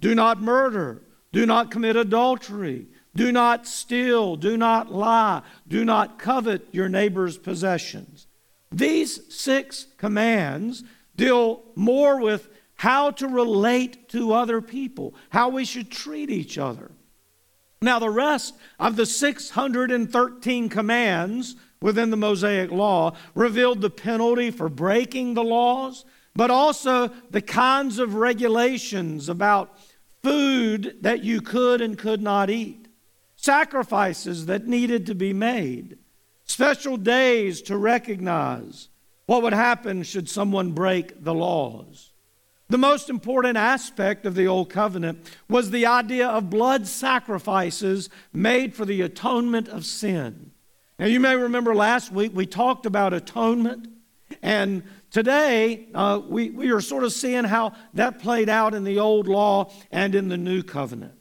Do 0.02 0.14
not 0.14 0.42
murder. 0.42 1.02
Do 1.32 1.46
not 1.46 1.72
commit 1.72 1.96
adultery. 1.96 2.88
Do 3.16 3.32
not 3.32 3.66
steal. 3.66 4.36
Do 4.36 4.58
not 4.58 4.92
lie. 4.92 5.42
Do 5.68 5.86
not 5.86 6.20
covet 6.20 6.68
your 6.72 6.90
neighbor's 6.90 7.38
possessions. 7.38 8.28
These 8.70 9.34
six 9.34 9.88
commands 9.98 10.84
deal 11.16 11.64
more 11.76 12.20
with 12.20 12.50
how 12.76 13.12
to 13.12 13.28
relate 13.28 14.10
to 14.10 14.34
other 14.34 14.60
people, 14.60 15.16
how 15.30 15.48
we 15.50 15.64
should 15.64 15.90
treat 15.90 16.30
each 16.30 16.58
other. 16.58 16.92
Now, 17.82 18.00
the 18.00 18.10
rest 18.10 18.56
of 18.80 18.96
the 18.96 19.06
613 19.06 20.70
commands 20.70 21.56
within 21.82 22.10
the 22.10 22.18
Mosaic 22.18 22.72
Law 22.72 23.16
revealed 23.36 23.82
the 23.82 23.90
penalty 23.90 24.52
for 24.52 24.70
breaking 24.70 25.34
the 25.34 25.44
laws, 25.44 26.06
but 26.36 26.52
also 26.52 27.10
the 27.30 27.42
kinds 27.42 28.00
of 28.00 28.16
regulations 28.16 29.30
about 29.30 29.78
food 30.24 30.98
that 31.02 31.24
you 31.24 31.42
could 31.42 31.82
and 31.82 31.98
could 31.98 32.22
not 32.22 32.50
eat, 32.50 32.88
sacrifices 33.36 34.46
that 34.46 34.68
needed 34.68 35.06
to 35.06 35.16
be 35.16 35.34
made, 35.34 35.98
special 36.46 36.98
days 36.98 37.62
to 37.62 37.78
recognize 37.78 38.90
what 39.26 39.44
would 39.44 39.54
happen 39.54 40.04
should 40.04 40.30
someone 40.30 40.72
break 40.72 41.24
the 41.24 41.34
laws. 41.34 42.12
The 42.70 42.78
most 42.78 43.10
important 43.10 43.58
aspect 43.58 44.26
of 44.26 44.36
the 44.36 44.48
Old 44.48 44.70
Covenant 44.70 45.30
was 45.48 45.70
the 45.70 45.86
idea 45.86 46.28
of 46.28 46.50
blood 46.50 46.88
sacrifices 46.88 48.10
made 48.32 48.74
for 48.74 48.86
the 48.86 49.02
atonement 49.02 49.68
of 49.68 49.86
sin. 49.86 50.52
Now, 50.98 51.06
you 51.06 51.20
may 51.20 51.36
remember 51.36 51.76
last 51.76 52.12
week 52.12 52.32
we 52.34 52.46
talked 52.46 52.86
about 52.86 53.14
atonement, 53.14 53.88
and 54.42 54.84
today 55.14 55.88
uh, 55.94 56.20
we, 56.28 56.50
we 56.50 56.72
are 56.72 56.82
sort 56.82 57.06
of 57.06 57.14
seeing 57.14 57.46
how 57.46 57.72
that 57.94 58.20
played 58.20 58.50
out 58.50 58.74
in 58.74 58.84
the 58.84 59.00
Old 59.00 59.30
Law 59.30 59.72
and 59.92 60.14
in 60.14 60.28
the 60.28 60.38
New 60.38 60.64
Covenant. 60.64 61.14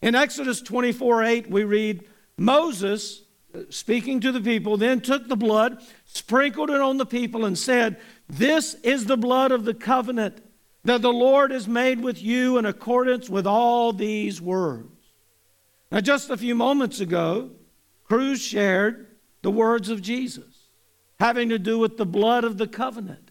In 0.00 0.14
Exodus 0.14 0.62
24 0.62 1.24
8, 1.24 1.50
we 1.50 1.64
read, 1.64 2.04
Moses, 2.38 3.22
uh, 3.54 3.60
speaking 3.68 4.20
to 4.20 4.32
the 4.32 4.40
people, 4.40 4.76
then 4.76 5.00
took 5.00 5.28
the 5.28 5.36
blood, 5.36 5.82
sprinkled 6.06 6.70
it 6.70 6.80
on 6.80 6.96
the 6.96 7.06
people, 7.06 7.44
and 7.44 7.58
said, 7.58 8.00
This 8.28 8.74
is 8.82 9.04
the 9.04 9.16
blood 9.16 9.52
of 9.52 9.64
the 9.64 9.74
covenant 9.74 10.40
that 10.84 11.02
the 11.02 11.12
Lord 11.12 11.50
has 11.50 11.66
made 11.66 12.00
with 12.00 12.22
you 12.22 12.58
in 12.58 12.66
accordance 12.66 13.28
with 13.28 13.46
all 13.46 13.92
these 13.92 14.40
words. 14.40 14.88
Now, 15.90 16.00
just 16.00 16.30
a 16.30 16.36
few 16.36 16.54
moments 16.54 17.00
ago, 17.00 17.50
Cruz 18.04 18.40
shared 18.40 19.06
the 19.42 19.50
words 19.50 19.88
of 19.88 20.02
Jesus 20.02 20.44
having 21.18 21.48
to 21.48 21.58
do 21.58 21.78
with 21.78 21.96
the 21.96 22.06
blood 22.06 22.44
of 22.44 22.58
the 22.58 22.66
covenant 22.66 23.23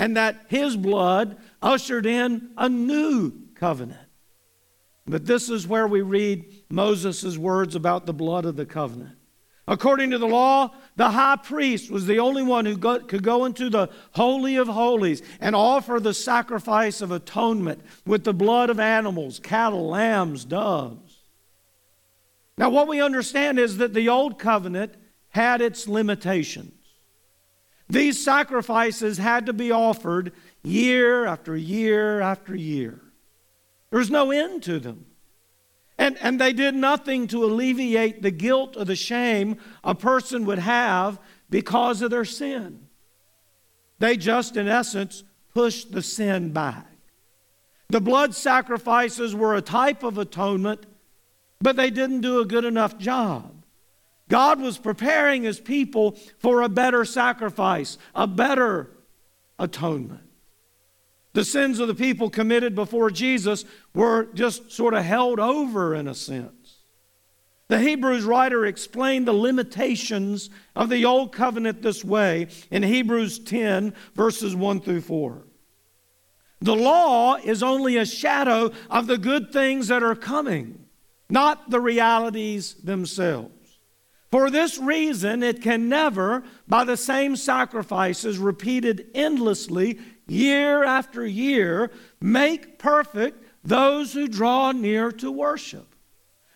and 0.00 0.16
that 0.16 0.46
his 0.48 0.78
blood 0.78 1.36
ushered 1.60 2.06
in 2.06 2.48
a 2.56 2.70
new 2.70 3.30
covenant. 3.54 4.00
But 5.06 5.26
this 5.26 5.50
is 5.50 5.66
where 5.66 5.86
we 5.86 6.00
read 6.00 6.50
Moses' 6.70 7.36
words 7.36 7.74
about 7.74 8.06
the 8.06 8.14
blood 8.14 8.46
of 8.46 8.56
the 8.56 8.64
covenant. 8.64 9.18
According 9.68 10.12
to 10.12 10.18
the 10.18 10.26
law, 10.26 10.70
the 10.96 11.10
high 11.10 11.36
priest 11.36 11.90
was 11.90 12.06
the 12.06 12.18
only 12.18 12.42
one 12.42 12.64
who 12.64 12.78
could 12.78 13.22
go 13.22 13.44
into 13.44 13.68
the 13.68 13.90
Holy 14.12 14.56
of 14.56 14.68
Holies 14.68 15.20
and 15.38 15.54
offer 15.54 16.00
the 16.00 16.14
sacrifice 16.14 17.02
of 17.02 17.12
atonement 17.12 17.82
with 18.06 18.24
the 18.24 18.32
blood 18.32 18.70
of 18.70 18.80
animals, 18.80 19.38
cattle, 19.38 19.86
lambs, 19.86 20.46
doves. 20.46 21.18
Now, 22.56 22.70
what 22.70 22.88
we 22.88 23.02
understand 23.02 23.58
is 23.58 23.76
that 23.76 23.92
the 23.92 24.08
Old 24.08 24.38
Covenant 24.38 24.94
had 25.28 25.60
its 25.60 25.86
limitations. 25.86 26.79
These 27.90 28.22
sacrifices 28.22 29.18
had 29.18 29.46
to 29.46 29.52
be 29.52 29.70
offered 29.70 30.32
year 30.62 31.26
after 31.26 31.56
year 31.56 32.20
after 32.20 32.54
year. 32.54 33.00
There 33.90 33.98
was 33.98 34.10
no 34.10 34.30
end 34.30 34.62
to 34.64 34.78
them. 34.78 35.06
And, 35.98 36.16
and 36.22 36.40
they 36.40 36.52
did 36.52 36.74
nothing 36.74 37.26
to 37.28 37.44
alleviate 37.44 38.22
the 38.22 38.30
guilt 38.30 38.76
or 38.76 38.84
the 38.84 38.96
shame 38.96 39.58
a 39.84 39.94
person 39.94 40.46
would 40.46 40.60
have 40.60 41.18
because 41.50 42.00
of 42.00 42.10
their 42.10 42.24
sin. 42.24 42.86
They 43.98 44.16
just, 44.16 44.56
in 44.56 44.66
essence, 44.66 45.24
pushed 45.52 45.92
the 45.92 46.00
sin 46.00 46.52
back. 46.52 46.86
The 47.88 48.00
blood 48.00 48.34
sacrifices 48.34 49.34
were 49.34 49.54
a 49.56 49.60
type 49.60 50.02
of 50.02 50.16
atonement 50.16 50.86
but 51.60 51.76
they 51.76 51.90
didn't 51.90 52.22
do 52.22 52.40
a 52.40 52.46
good 52.46 52.64
enough 52.64 52.98
job. 52.98 53.59
God 54.30 54.60
was 54.60 54.78
preparing 54.78 55.42
his 55.42 55.60
people 55.60 56.16
for 56.38 56.62
a 56.62 56.68
better 56.68 57.04
sacrifice, 57.04 57.98
a 58.14 58.26
better 58.26 58.90
atonement. 59.58 60.22
The 61.34 61.44
sins 61.44 61.78
of 61.78 61.88
the 61.88 61.94
people 61.94 62.30
committed 62.30 62.74
before 62.74 63.10
Jesus 63.10 63.64
were 63.94 64.24
just 64.32 64.72
sort 64.72 64.94
of 64.94 65.04
held 65.04 65.38
over 65.38 65.94
in 65.94 66.08
a 66.08 66.14
sense. 66.14 66.78
The 67.68 67.78
Hebrews 67.78 68.24
writer 68.24 68.66
explained 68.66 69.28
the 69.28 69.32
limitations 69.32 70.50
of 70.74 70.88
the 70.88 71.04
Old 71.04 71.32
Covenant 71.32 71.82
this 71.82 72.04
way 72.04 72.48
in 72.70 72.82
Hebrews 72.82 73.38
10, 73.40 73.94
verses 74.14 74.56
1 74.56 74.80
through 74.80 75.02
4. 75.02 75.44
The 76.62 76.74
law 76.74 77.36
is 77.36 77.62
only 77.62 77.96
a 77.96 78.06
shadow 78.06 78.72
of 78.88 79.06
the 79.06 79.18
good 79.18 79.52
things 79.52 79.88
that 79.88 80.02
are 80.02 80.16
coming 80.16 80.86
not 81.30 81.70
the 81.70 81.80
realities 81.80 82.74
themselves. 82.74 83.54
For 84.30 84.48
this 84.48 84.78
reason, 84.78 85.42
it 85.42 85.60
can 85.60 85.88
never, 85.88 86.44
by 86.68 86.84
the 86.84 86.96
same 86.96 87.34
sacrifices 87.34 88.38
repeated 88.38 89.08
endlessly 89.12 89.98
year 90.28 90.84
after 90.84 91.26
year, 91.26 91.90
make 92.20 92.78
perfect 92.78 93.44
those 93.64 94.12
who 94.12 94.28
draw 94.28 94.70
near 94.70 95.10
to 95.12 95.32
worship. 95.32 95.96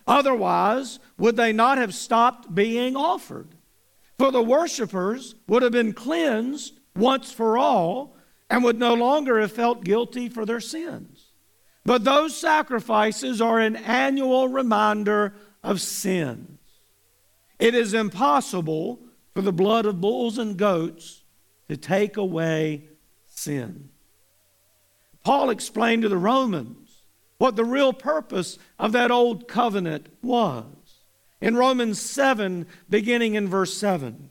Otherwise, 0.07 1.01
would 1.19 1.37
they 1.37 1.53
not 1.53 1.79
have 1.79 1.95
stopped 1.95 2.55
being 2.55 2.95
offered? 2.95 3.57
For 4.19 4.31
the 4.31 4.43
worshippers 4.43 5.35
would 5.49 5.63
have 5.63 5.73
been 5.73 5.93
cleansed 5.93 6.79
once 6.95 7.33
for 7.33 7.59
all 7.59 8.17
and 8.49 8.63
would 8.63 8.79
no 8.79 8.95
longer 8.95 9.41
have 9.41 9.51
felt 9.51 9.83
guilty 9.83 10.29
for 10.29 10.47
their 10.47 10.61
sins. 10.61 11.33
But 11.85 12.05
those 12.05 12.37
sacrifices 12.37 13.41
are 13.41 13.59
an 13.59 13.77
annual 13.77 14.49
reminder 14.49 15.35
of 15.63 15.81
sins. 15.81 16.54
It 17.65 17.75
is 17.75 17.95
impossible 17.95 19.01
for 19.33 19.41
the 19.41 19.51
blood 19.51 19.87
of 19.87 19.99
bulls 19.99 20.37
and 20.37 20.55
goats 20.55 21.23
to 21.71 21.79
take 21.79 22.19
away 22.19 22.91
sin. 23.25 23.89
Paul 25.25 25.49
explained 25.49 26.03
to 26.03 26.11
the 26.11 26.19
Romans 26.19 27.05
what 27.39 27.57
the 27.57 27.65
real 27.65 27.95
purpose 27.95 28.59
of 28.79 28.93
that 28.93 29.11
old 29.11 29.49
covenant 29.49 30.09
was. 30.21 30.67
In 31.41 31.57
Romans 31.57 31.99
7, 31.99 32.67
beginning 32.91 33.35
in 33.35 33.49
verse 33.49 33.73
7. 33.73 34.29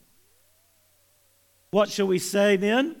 What 1.72 1.90
shall 1.90 2.06
we 2.06 2.20
say 2.20 2.54
then? 2.54 2.94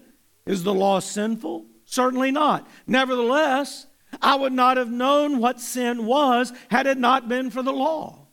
Is 0.46 0.64
the 0.64 0.74
law 0.74 0.98
sinful? 0.98 1.64
Certainly 1.84 2.32
not. 2.32 2.66
Nevertheless, 2.88 3.86
I 4.20 4.34
would 4.34 4.52
not 4.52 4.78
have 4.78 4.90
known 4.90 5.38
what 5.38 5.60
sin 5.60 6.06
was 6.06 6.52
had 6.72 6.88
it 6.88 6.98
not 6.98 7.28
been 7.28 7.50
for 7.50 7.62
the 7.62 7.72
law. 7.72 8.23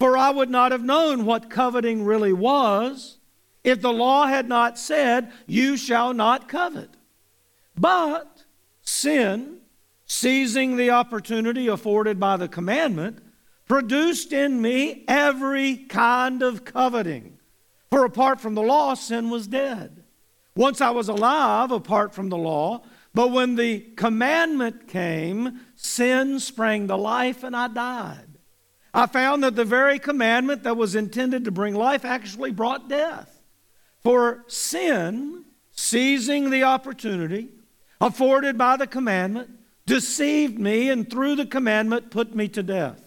For 0.00 0.16
I 0.16 0.30
would 0.30 0.48
not 0.48 0.72
have 0.72 0.82
known 0.82 1.26
what 1.26 1.50
coveting 1.50 2.04
really 2.06 2.32
was 2.32 3.18
if 3.62 3.82
the 3.82 3.92
law 3.92 4.26
had 4.26 4.48
not 4.48 4.78
said, 4.78 5.30
You 5.46 5.76
shall 5.76 6.14
not 6.14 6.48
covet. 6.48 6.88
But 7.78 8.44
sin, 8.80 9.58
seizing 10.06 10.76
the 10.78 10.90
opportunity 10.90 11.68
afforded 11.68 12.18
by 12.18 12.38
the 12.38 12.48
commandment, 12.48 13.18
produced 13.68 14.32
in 14.32 14.62
me 14.62 15.04
every 15.06 15.76
kind 15.76 16.42
of 16.42 16.64
coveting. 16.64 17.38
For 17.90 18.06
apart 18.06 18.40
from 18.40 18.54
the 18.54 18.62
law, 18.62 18.94
sin 18.94 19.28
was 19.28 19.46
dead. 19.46 20.02
Once 20.56 20.80
I 20.80 20.90
was 20.90 21.08
alive 21.08 21.70
apart 21.70 22.14
from 22.14 22.30
the 22.30 22.38
law, 22.38 22.82
but 23.12 23.32
when 23.32 23.56
the 23.56 23.80
commandment 23.96 24.88
came, 24.88 25.60
sin 25.76 26.40
sprang 26.40 26.88
to 26.88 26.96
life 26.96 27.44
and 27.44 27.54
I 27.54 27.68
died. 27.68 28.29
I 28.92 29.06
found 29.06 29.44
that 29.44 29.56
the 29.56 29.64
very 29.64 29.98
commandment 29.98 30.64
that 30.64 30.76
was 30.76 30.94
intended 30.94 31.44
to 31.44 31.50
bring 31.50 31.74
life 31.74 32.04
actually 32.04 32.50
brought 32.50 32.88
death. 32.88 33.40
For 34.02 34.44
sin, 34.48 35.44
seizing 35.70 36.50
the 36.50 36.64
opportunity 36.64 37.48
afforded 38.00 38.58
by 38.58 38.76
the 38.76 38.86
commandment, 38.86 39.50
deceived 39.86 40.58
me 40.58 40.88
and 40.88 41.08
through 41.08 41.36
the 41.36 41.46
commandment 41.46 42.10
put 42.10 42.34
me 42.34 42.48
to 42.48 42.62
death. 42.62 43.02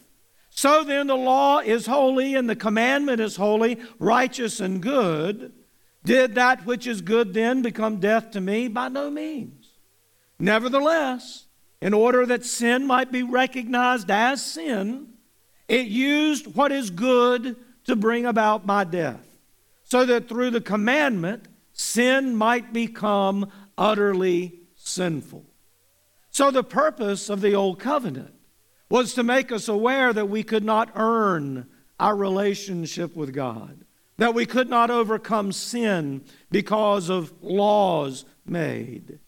So 0.56 0.84
then, 0.84 1.08
the 1.08 1.16
law 1.16 1.60
is 1.60 1.88
holy 1.88 2.36
and 2.36 2.48
the 2.48 2.56
commandment 2.56 3.20
is 3.20 3.36
holy, 3.36 3.80
righteous, 3.98 4.60
and 4.60 4.82
good. 4.82 5.52
Did 6.06 6.36
that 6.36 6.66
which 6.66 6.86
is 6.86 7.02
good 7.02 7.34
then 7.34 7.64
become 7.64 8.00
death 8.00 8.32
to 8.32 8.42
me? 8.42 8.68
By 8.68 8.90
no 8.90 9.10
means. 9.10 9.70
Nevertheless, 10.38 11.46
in 11.82 11.94
order 11.94 12.26
that 12.28 12.46
sin 12.46 12.86
might 12.86 13.12
be 13.12 13.24
recognized 13.24 14.12
as 14.12 14.46
sin, 14.46 15.13
it 15.74 15.88
used 15.88 16.56
what 16.56 16.72
is 16.72 16.90
good 16.90 17.56
to 17.86 17.96
bring 17.96 18.26
about 18.26 18.66
my 18.66 18.84
death, 18.84 19.26
so 19.84 20.06
that 20.06 20.28
through 20.28 20.52
the 20.52 20.62
commandment, 20.62 21.48
sin 21.74 22.36
might 22.36 22.74
become 22.74 23.52
utterly 23.78 24.60
sinful. 24.76 25.46
So, 26.30 26.50
the 26.50 26.64
purpose 26.64 27.30
of 27.30 27.42
the 27.42 27.54
Old 27.54 27.80
Covenant 27.80 28.34
was 28.90 29.14
to 29.14 29.24
make 29.24 29.52
us 29.52 29.68
aware 29.68 30.14
that 30.14 30.30
we 30.30 30.44
could 30.44 30.64
not 30.64 30.92
earn 30.96 31.68
our 32.00 32.16
relationship 32.16 33.16
with 33.16 33.34
God 33.34 33.84
that 34.18 34.34
we 34.34 34.46
could 34.46 34.70
not 34.70 34.92
overcome 34.92 35.52
sin 35.52 36.24
because 36.52 37.10
of 37.10 37.34
laws 37.42 38.26
made. 38.46 39.20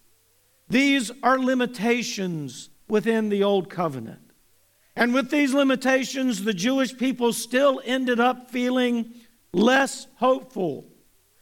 These 0.70 1.12
are 1.24 1.40
limitations 1.40 2.70
within 2.88 3.30
the 3.30 3.44
Old 3.44 3.70
Covenant. 3.70 4.25
And 4.96 5.14
with 5.14 5.30
these 5.30 5.54
limitations, 5.54 6.44
the 6.44 6.54
Jewish 6.54 6.98
people 6.98 7.34
still 7.34 7.82
ended 7.84 8.20
up 8.20 8.50
feeling 8.50 9.14
less 9.54 10.08
hopeful. 10.18 10.86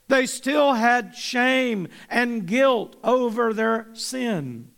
They 0.07 0.25
still 0.25 0.73
had 0.73 1.15
shame 1.15 1.87
and 2.09 2.45
guilt 2.45 2.95
over 3.03 3.53
their 3.53 3.87
sin. 3.93 4.69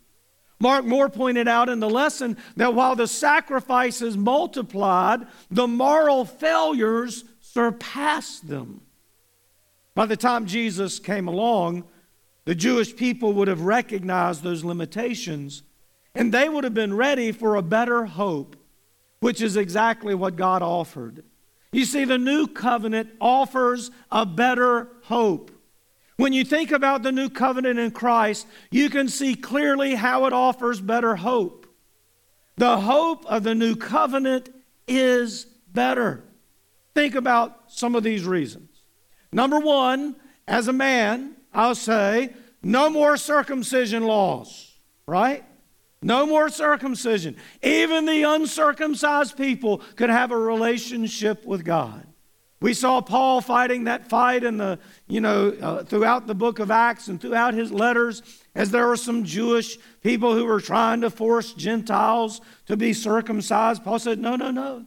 Mark 0.58 0.84
Moore 0.84 1.10
pointed 1.10 1.48
out 1.48 1.68
in 1.68 1.80
the 1.80 1.90
lesson 1.90 2.36
that 2.56 2.74
while 2.74 2.96
the 2.96 3.06
sacrifices 3.06 4.16
multiplied, 4.16 5.26
the 5.50 5.66
moral 5.66 6.24
failures 6.24 7.24
surpassed 7.40 8.48
them. 8.48 8.80
By 9.94 10.06
the 10.06 10.16
time 10.16 10.46
Jesus 10.46 10.98
came 10.98 11.28
along, 11.28 11.84
the 12.44 12.54
Jewish 12.54 12.94
people 12.96 13.32
would 13.34 13.48
have 13.48 13.62
recognized 13.62 14.42
those 14.42 14.64
limitations 14.64 15.62
and 16.14 16.32
they 16.32 16.48
would 16.48 16.64
have 16.64 16.74
been 16.74 16.94
ready 16.94 17.30
for 17.30 17.56
a 17.56 17.62
better 17.62 18.06
hope, 18.06 18.55
which 19.20 19.40
is 19.40 19.56
exactly 19.56 20.14
what 20.14 20.36
God 20.36 20.62
offered. 20.62 21.24
You 21.72 21.84
see, 21.84 22.04
the 22.04 22.18
new 22.18 22.46
covenant 22.46 23.10
offers 23.20 23.90
a 24.10 24.24
better 24.24 24.88
hope. 25.04 25.50
When 26.16 26.32
you 26.32 26.44
think 26.44 26.72
about 26.72 27.02
the 27.02 27.12
new 27.12 27.28
covenant 27.28 27.78
in 27.78 27.90
Christ, 27.90 28.46
you 28.70 28.88
can 28.88 29.08
see 29.08 29.34
clearly 29.34 29.94
how 29.94 30.24
it 30.26 30.32
offers 30.32 30.80
better 30.80 31.16
hope. 31.16 31.66
The 32.56 32.78
hope 32.78 33.26
of 33.26 33.42
the 33.42 33.54
new 33.54 33.76
covenant 33.76 34.48
is 34.88 35.44
better. 35.72 36.24
Think 36.94 37.14
about 37.14 37.70
some 37.70 37.94
of 37.94 38.02
these 38.02 38.24
reasons. 38.24 38.70
Number 39.30 39.60
one, 39.60 40.16
as 40.48 40.68
a 40.68 40.72
man, 40.72 41.36
I'll 41.52 41.74
say, 41.74 42.32
no 42.62 42.88
more 42.88 43.18
circumcision 43.18 44.04
laws, 44.04 44.72
right? 45.06 45.44
No 46.02 46.26
more 46.26 46.48
circumcision. 46.48 47.36
Even 47.62 48.04
the 48.04 48.22
uncircumcised 48.22 49.36
people 49.36 49.78
could 49.96 50.10
have 50.10 50.30
a 50.30 50.36
relationship 50.38 51.44
with 51.44 51.64
God. 51.64 52.06
We 52.60 52.72
saw 52.72 53.00
Paul 53.02 53.40
fighting 53.42 53.84
that 53.84 54.08
fight 54.08 54.42
in 54.42 54.56
the, 54.56 54.78
you 55.08 55.20
know, 55.20 55.50
uh, 55.60 55.84
throughout 55.84 56.26
the 56.26 56.34
book 56.34 56.58
of 56.58 56.70
Acts 56.70 57.08
and 57.08 57.20
throughout 57.20 57.54
his 57.54 57.70
letters, 57.70 58.22
as 58.54 58.70
there 58.70 58.86
were 58.86 58.96
some 58.96 59.24
Jewish 59.24 59.76
people 60.02 60.34
who 60.34 60.46
were 60.46 60.60
trying 60.60 61.02
to 61.02 61.10
force 61.10 61.52
Gentiles 61.52 62.40
to 62.66 62.76
be 62.76 62.94
circumcised. 62.94 63.84
Paul 63.84 63.98
said, 63.98 64.18
no, 64.18 64.36
no, 64.36 64.50
no. 64.50 64.86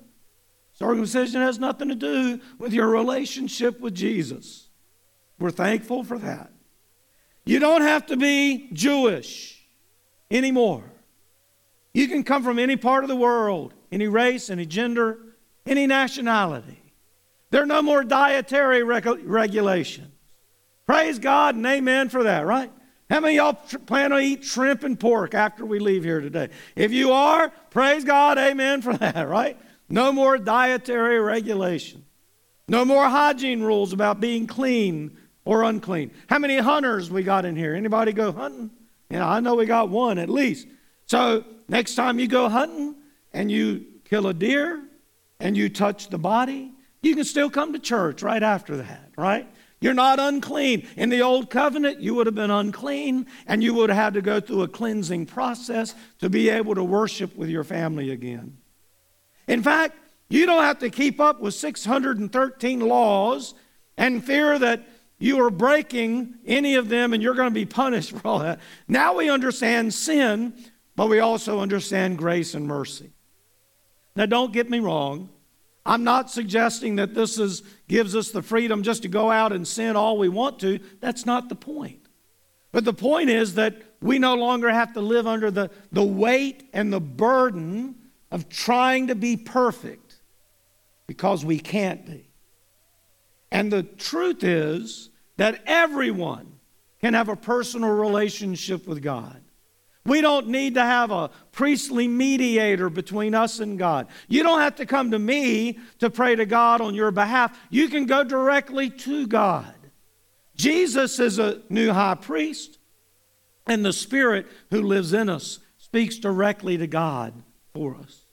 Circumcision 0.73 1.41
has 1.41 1.59
nothing 1.59 1.89
to 1.89 1.95
do 1.95 2.39
with 2.57 2.73
your 2.73 2.87
relationship 2.87 3.79
with 3.79 3.93
Jesus. 3.93 4.69
We're 5.37 5.51
thankful 5.51 6.03
for 6.03 6.17
that. 6.17 6.51
You 7.45 7.59
don't 7.59 7.81
have 7.81 8.07
to 8.07 8.17
be 8.17 8.69
Jewish 8.73 9.63
anymore. 10.31 10.83
You 11.93 12.07
can 12.07 12.23
come 12.23 12.43
from 12.43 12.59
any 12.59 12.75
part 12.75 13.03
of 13.03 13.09
the 13.09 13.15
world, 13.15 13.73
any 13.91 14.07
race, 14.07 14.49
any 14.49 14.65
gender, 14.65 15.17
any 15.65 15.87
nationality. 15.87 16.81
There 17.51 17.63
are 17.63 17.67
no 17.67 17.81
more 17.81 18.03
dietary 18.03 18.83
reg- 18.83 19.21
regulations. 19.23 20.13
Praise 20.85 21.19
God 21.19 21.55
and 21.55 21.65
amen 21.65 22.09
for 22.09 22.23
that, 22.23 22.45
right? 22.45 22.71
How 23.09 23.19
many 23.19 23.35
y'all 23.35 23.59
tr- 23.67 23.79
plan 23.79 24.11
to 24.11 24.19
eat 24.19 24.43
shrimp 24.43 24.83
and 24.83 24.99
pork 24.99 25.33
after 25.33 25.65
we 25.65 25.79
leave 25.79 26.03
here 26.03 26.21
today? 26.21 26.49
If 26.75 26.91
you 26.91 27.11
are, 27.11 27.51
praise 27.71 28.03
God, 28.03 28.37
amen 28.37 28.81
for 28.81 28.93
that, 28.97 29.27
right? 29.27 29.57
No 29.89 30.11
more 30.11 30.37
dietary 30.37 31.19
regulation. 31.19 32.05
No 32.67 32.85
more 32.85 33.07
hygiene 33.09 33.61
rules 33.61 33.93
about 33.93 34.19
being 34.19 34.45
clean 34.45 35.17
or 35.43 35.63
unclean. 35.63 36.11
How 36.27 36.37
many 36.37 36.57
hunters 36.59 37.09
we 37.09 37.23
got 37.23 37.45
in 37.45 37.55
here? 37.55 37.73
Anybody 37.73 38.13
go 38.13 38.31
hunting? 38.31 38.69
Yeah, 39.09 39.27
I 39.27 39.39
know 39.39 39.55
we 39.55 39.65
got 39.65 39.89
one 39.89 40.19
at 40.19 40.29
least. 40.29 40.67
So 41.07 41.43
next 41.69 41.95
time 41.95 42.19
you 42.19 42.27
go 42.27 42.49
hunting 42.49 42.95
and 43.33 43.51
you 43.51 43.85
kill 44.05 44.27
a 44.27 44.33
deer 44.33 44.83
and 45.39 45.55
you 45.55 45.69
touch 45.69 46.09
the 46.09 46.17
body, 46.17 46.73
you 47.01 47.15
can 47.15 47.23
still 47.23 47.49
come 47.49 47.73
to 47.73 47.79
church 47.79 48.21
right 48.21 48.43
after 48.43 48.77
that, 48.77 49.11
right? 49.17 49.47
You're 49.81 49.93
not 49.93 50.19
unclean. 50.19 50.87
In 50.97 51.09
the 51.09 51.21
old 51.21 51.49
covenant, 51.49 52.01
you 52.01 52.13
would 52.15 52.27
have 52.27 52.35
been 52.35 52.51
unclean 52.51 53.27
and 53.47 53.63
you 53.63 53.73
would 53.75 53.89
have 53.89 53.97
had 53.97 54.13
to 54.15 54.21
go 54.21 54.41
through 54.41 54.63
a 54.63 54.67
cleansing 54.67 55.27
process 55.27 55.95
to 56.19 56.29
be 56.29 56.49
able 56.49 56.75
to 56.75 56.83
worship 56.83 57.35
with 57.37 57.49
your 57.49 57.63
family 57.63 58.11
again. 58.11 58.57
In 59.47 59.63
fact, 59.63 59.97
you 60.27 60.45
don't 60.45 60.63
have 60.63 60.79
to 60.79 60.89
keep 60.89 61.19
up 61.19 61.39
with 61.39 61.53
613 61.53 62.81
laws 62.81 63.53
and 63.97 64.23
fear 64.23 64.59
that 64.59 64.85
you 65.17 65.43
are 65.43 65.49
breaking 65.49 66.35
any 66.45 66.75
of 66.75 66.89
them 66.89 67.13
and 67.13 67.23
you're 67.23 67.33
going 67.33 67.49
to 67.49 67.53
be 67.53 67.65
punished 67.65 68.11
for 68.11 68.27
all 68.27 68.39
that. 68.39 68.59
Now 68.87 69.15
we 69.15 69.29
understand 69.29 69.93
sin, 69.93 70.53
but 70.99 71.07
we 71.07 71.21
also 71.21 71.61
understand 71.61 72.17
grace 72.17 72.53
and 72.55 72.67
mercy. 72.67 73.13
Now, 74.17 74.25
don't 74.25 74.51
get 74.51 74.69
me 74.69 74.79
wrong. 74.79 75.29
I'm 75.85 76.03
not 76.03 76.29
suggesting 76.29 76.97
that 76.97 77.13
this 77.13 77.39
is, 77.39 77.63
gives 77.87 78.17
us 78.17 78.31
the 78.31 78.41
freedom 78.41 78.83
just 78.83 79.03
to 79.03 79.07
go 79.07 79.31
out 79.31 79.53
and 79.53 79.65
sin 79.65 79.95
all 79.95 80.17
we 80.17 80.27
want 80.27 80.59
to. 80.59 80.81
That's 80.99 81.25
not 81.25 81.47
the 81.47 81.55
point. 81.55 82.05
But 82.73 82.83
the 82.83 82.91
point 82.91 83.29
is 83.29 83.53
that 83.53 83.81
we 84.01 84.19
no 84.19 84.35
longer 84.35 84.69
have 84.69 84.91
to 84.91 84.99
live 84.99 85.25
under 85.25 85.49
the, 85.49 85.71
the 85.89 86.03
weight 86.03 86.69
and 86.73 86.91
the 86.91 86.99
burden 86.99 87.95
of 88.29 88.49
trying 88.49 89.07
to 89.07 89.15
be 89.15 89.37
perfect 89.37 90.15
because 91.07 91.45
we 91.45 91.61
can't 91.61 92.05
be. 92.05 92.29
And 93.53 93.71
the 93.71 93.83
truth 93.83 94.43
is 94.43 95.11
that 95.37 95.63
everyone 95.65 96.59
can 96.99 97.13
have 97.13 97.29
a 97.29 97.37
personal 97.37 97.91
relationship 97.91 98.85
with 98.85 99.01
God. 99.01 99.38
We 100.09 100.21
don't 100.21 100.47
need 100.47 100.73
to 100.73 100.83
have 100.83 101.11
a 101.11 101.29
priestly 101.51 102.07
mediator 102.07 102.89
between 102.89 103.35
us 103.35 103.59
and 103.59 103.77
God. 103.77 104.07
You 104.27 104.41
don't 104.41 104.59
have 104.59 104.75
to 104.77 104.87
come 104.87 105.11
to 105.11 105.19
me 105.19 105.77
to 105.99 106.09
pray 106.09 106.35
to 106.35 106.47
God 106.47 106.81
on 106.81 106.95
your 106.95 107.11
behalf. 107.11 107.57
You 107.69 107.89
can 107.89 108.07
go 108.07 108.23
directly 108.23 108.89
to 108.89 109.27
God. 109.27 109.73
Jesus 110.55 111.19
is 111.19 111.37
a 111.37 111.61
new 111.69 111.93
high 111.93 112.15
priest, 112.15 112.79
and 113.67 113.85
the 113.85 113.93
Spirit 113.93 114.47
who 114.71 114.81
lives 114.81 115.13
in 115.13 115.29
us 115.29 115.59
speaks 115.77 116.17
directly 116.17 116.75
to 116.77 116.87
God 116.87 117.33
for 117.73 117.95
us. 117.95 118.25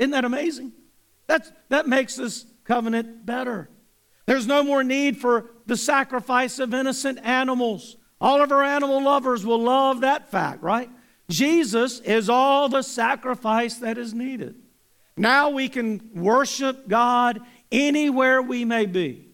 Isn't 0.00 0.10
that 0.10 0.24
amazing? 0.24 0.72
That's, 1.28 1.52
that 1.68 1.86
makes 1.86 2.16
this 2.16 2.46
covenant 2.64 3.24
better. 3.24 3.70
There's 4.26 4.48
no 4.48 4.64
more 4.64 4.82
need 4.82 5.18
for 5.18 5.50
the 5.66 5.76
sacrifice 5.76 6.58
of 6.58 6.74
innocent 6.74 7.20
animals. 7.22 7.96
All 8.20 8.42
of 8.42 8.50
our 8.50 8.62
animal 8.62 9.02
lovers 9.02 9.46
will 9.46 9.62
love 9.62 10.00
that 10.00 10.30
fact, 10.30 10.62
right? 10.62 10.90
Jesus 11.28 12.00
is 12.00 12.28
all 12.28 12.68
the 12.68 12.82
sacrifice 12.82 13.76
that 13.76 13.98
is 13.98 14.12
needed. 14.12 14.56
Now 15.16 15.50
we 15.50 15.68
can 15.68 16.10
worship 16.14 16.88
God 16.88 17.40
anywhere 17.70 18.42
we 18.42 18.64
may 18.64 18.86
be. 18.86 19.28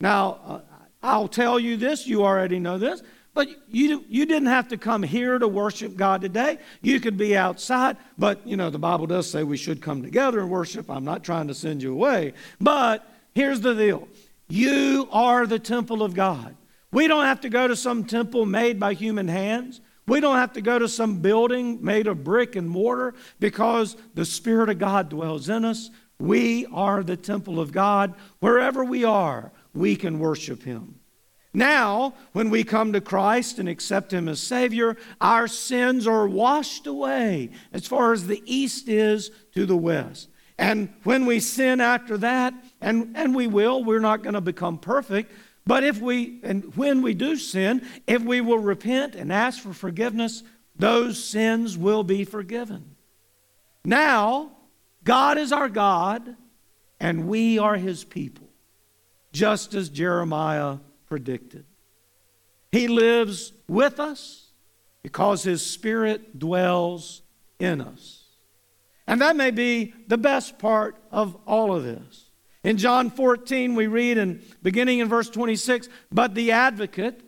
Now, 0.00 0.38
uh, 0.44 0.60
I'll 1.02 1.28
tell 1.28 1.58
you 1.58 1.76
this, 1.76 2.06
you 2.06 2.24
already 2.24 2.58
know 2.58 2.78
this. 2.78 3.02
But 3.34 3.48
you, 3.68 4.04
you 4.08 4.26
didn't 4.26 4.48
have 4.48 4.68
to 4.68 4.76
come 4.76 5.02
here 5.02 5.38
to 5.38 5.48
worship 5.48 5.96
God 5.96 6.20
today. 6.20 6.58
You 6.82 7.00
could 7.00 7.16
be 7.16 7.34
outside. 7.34 7.96
But, 8.18 8.46
you 8.46 8.56
know, 8.58 8.68
the 8.68 8.78
Bible 8.78 9.06
does 9.06 9.30
say 9.30 9.42
we 9.42 9.56
should 9.56 9.80
come 9.80 10.02
together 10.02 10.40
and 10.40 10.50
worship. 10.50 10.90
I'm 10.90 11.04
not 11.04 11.24
trying 11.24 11.48
to 11.48 11.54
send 11.54 11.82
you 11.82 11.92
away. 11.92 12.34
But 12.60 13.10
here's 13.34 13.60
the 13.62 13.74
deal 13.74 14.06
you 14.48 15.08
are 15.10 15.46
the 15.46 15.58
temple 15.58 16.02
of 16.02 16.12
God. 16.14 16.54
We 16.90 17.08
don't 17.08 17.24
have 17.24 17.40
to 17.40 17.48
go 17.48 17.66
to 17.66 17.74
some 17.74 18.04
temple 18.04 18.44
made 18.44 18.78
by 18.78 18.92
human 18.92 19.28
hands. 19.28 19.80
We 20.06 20.20
don't 20.20 20.36
have 20.36 20.52
to 20.54 20.60
go 20.60 20.78
to 20.78 20.88
some 20.88 21.20
building 21.20 21.84
made 21.84 22.06
of 22.06 22.24
brick 22.24 22.56
and 22.56 22.68
mortar 22.68 23.14
because 23.38 23.96
the 24.14 24.24
Spirit 24.24 24.68
of 24.68 24.78
God 24.78 25.08
dwells 25.08 25.48
in 25.48 25.64
us. 25.64 25.90
We 26.18 26.66
are 26.66 27.02
the 27.02 27.16
temple 27.16 27.60
of 27.60 27.72
God. 27.72 28.14
Wherever 28.40 28.84
we 28.84 29.04
are, 29.04 29.52
we 29.74 29.96
can 29.96 30.18
worship 30.18 30.62
Him. 30.62 30.96
Now, 31.54 32.14
when 32.32 32.48
we 32.48 32.64
come 32.64 32.92
to 32.94 33.00
Christ 33.00 33.58
and 33.58 33.68
accept 33.68 34.12
Him 34.12 34.28
as 34.28 34.40
Savior, 34.40 34.96
our 35.20 35.46
sins 35.46 36.06
are 36.06 36.26
washed 36.26 36.86
away 36.86 37.50
as 37.72 37.86
far 37.86 38.12
as 38.12 38.26
the 38.26 38.42
east 38.46 38.88
is 38.88 39.30
to 39.54 39.66
the 39.66 39.76
west. 39.76 40.28
And 40.58 40.92
when 41.04 41.26
we 41.26 41.40
sin 41.40 41.80
after 41.80 42.16
that, 42.18 42.54
and, 42.80 43.16
and 43.16 43.34
we 43.34 43.46
will, 43.46 43.84
we're 43.84 44.00
not 44.00 44.22
going 44.22 44.34
to 44.34 44.40
become 44.40 44.78
perfect, 44.78 45.32
But 45.66 45.84
if 45.84 46.00
we, 46.00 46.40
and 46.42 46.74
when 46.76 47.02
we 47.02 47.14
do 47.14 47.36
sin, 47.36 47.86
if 48.06 48.22
we 48.22 48.40
will 48.40 48.58
repent 48.58 49.14
and 49.14 49.32
ask 49.32 49.62
for 49.62 49.72
forgiveness, 49.72 50.42
those 50.76 51.22
sins 51.22 51.78
will 51.78 52.02
be 52.02 52.24
forgiven. 52.24 52.96
Now, 53.84 54.50
God 55.04 55.38
is 55.38 55.52
our 55.52 55.68
God, 55.68 56.36
and 56.98 57.28
we 57.28 57.58
are 57.58 57.76
his 57.76 58.04
people, 58.04 58.48
just 59.32 59.74
as 59.74 59.88
Jeremiah 59.88 60.78
predicted. 61.06 61.64
He 62.70 62.88
lives 62.88 63.52
with 63.68 64.00
us 64.00 64.48
because 65.02 65.42
his 65.42 65.64
spirit 65.64 66.38
dwells 66.38 67.22
in 67.58 67.80
us. 67.80 68.24
And 69.06 69.20
that 69.20 69.36
may 69.36 69.50
be 69.50 69.94
the 70.06 70.18
best 70.18 70.58
part 70.58 70.96
of 71.10 71.36
all 71.46 71.74
of 71.74 71.84
this. 71.84 72.30
In 72.64 72.76
John 72.76 73.10
14, 73.10 73.74
we 73.74 73.86
read, 73.88 74.18
and 74.18 74.40
beginning 74.62 75.00
in 75.00 75.08
verse 75.08 75.28
26, 75.28 75.88
but 76.12 76.34
the 76.34 76.52
advocate, 76.52 77.20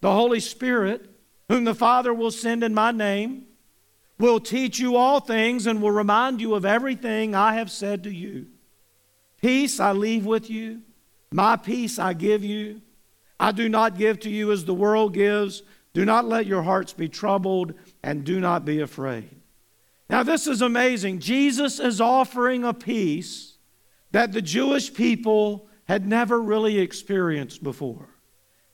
the 0.00 0.12
Holy 0.12 0.40
Spirit, 0.40 1.08
whom 1.48 1.64
the 1.64 1.74
Father 1.74 2.12
will 2.12 2.30
send 2.30 2.62
in 2.62 2.74
my 2.74 2.92
name, 2.92 3.46
will 4.18 4.38
teach 4.38 4.78
you 4.78 4.96
all 4.96 5.20
things 5.20 5.66
and 5.66 5.80
will 5.80 5.90
remind 5.90 6.40
you 6.40 6.54
of 6.54 6.64
everything 6.64 7.34
I 7.34 7.54
have 7.54 7.70
said 7.70 8.04
to 8.04 8.10
you. 8.10 8.46
Peace 9.40 9.80
I 9.80 9.92
leave 9.92 10.26
with 10.26 10.50
you, 10.50 10.82
my 11.32 11.56
peace 11.56 11.98
I 11.98 12.12
give 12.12 12.44
you. 12.44 12.82
I 13.40 13.50
do 13.50 13.68
not 13.68 13.98
give 13.98 14.20
to 14.20 14.30
you 14.30 14.52
as 14.52 14.64
the 14.64 14.74
world 14.74 15.14
gives. 15.14 15.62
Do 15.94 16.04
not 16.04 16.26
let 16.26 16.46
your 16.46 16.62
hearts 16.62 16.92
be 16.92 17.08
troubled, 17.08 17.74
and 18.02 18.24
do 18.24 18.38
not 18.40 18.64
be 18.64 18.80
afraid. 18.80 19.28
Now, 20.08 20.22
this 20.22 20.46
is 20.46 20.62
amazing. 20.62 21.18
Jesus 21.18 21.80
is 21.80 22.00
offering 22.00 22.64
a 22.64 22.72
peace 22.72 23.51
that 24.12 24.32
the 24.32 24.42
Jewish 24.42 24.92
people 24.92 25.66
had 25.84 26.06
never 26.06 26.40
really 26.40 26.78
experienced 26.78 27.62
before. 27.62 28.08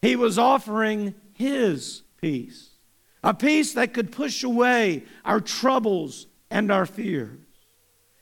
He 0.02 0.14
was 0.14 0.38
offering 0.38 1.14
his 1.32 2.02
peace, 2.20 2.70
a 3.24 3.34
peace 3.34 3.72
that 3.74 3.94
could 3.94 4.12
push 4.12 4.44
away 4.44 5.04
our 5.24 5.40
troubles 5.40 6.26
and 6.50 6.70
our 6.70 6.86
fears. 6.86 7.38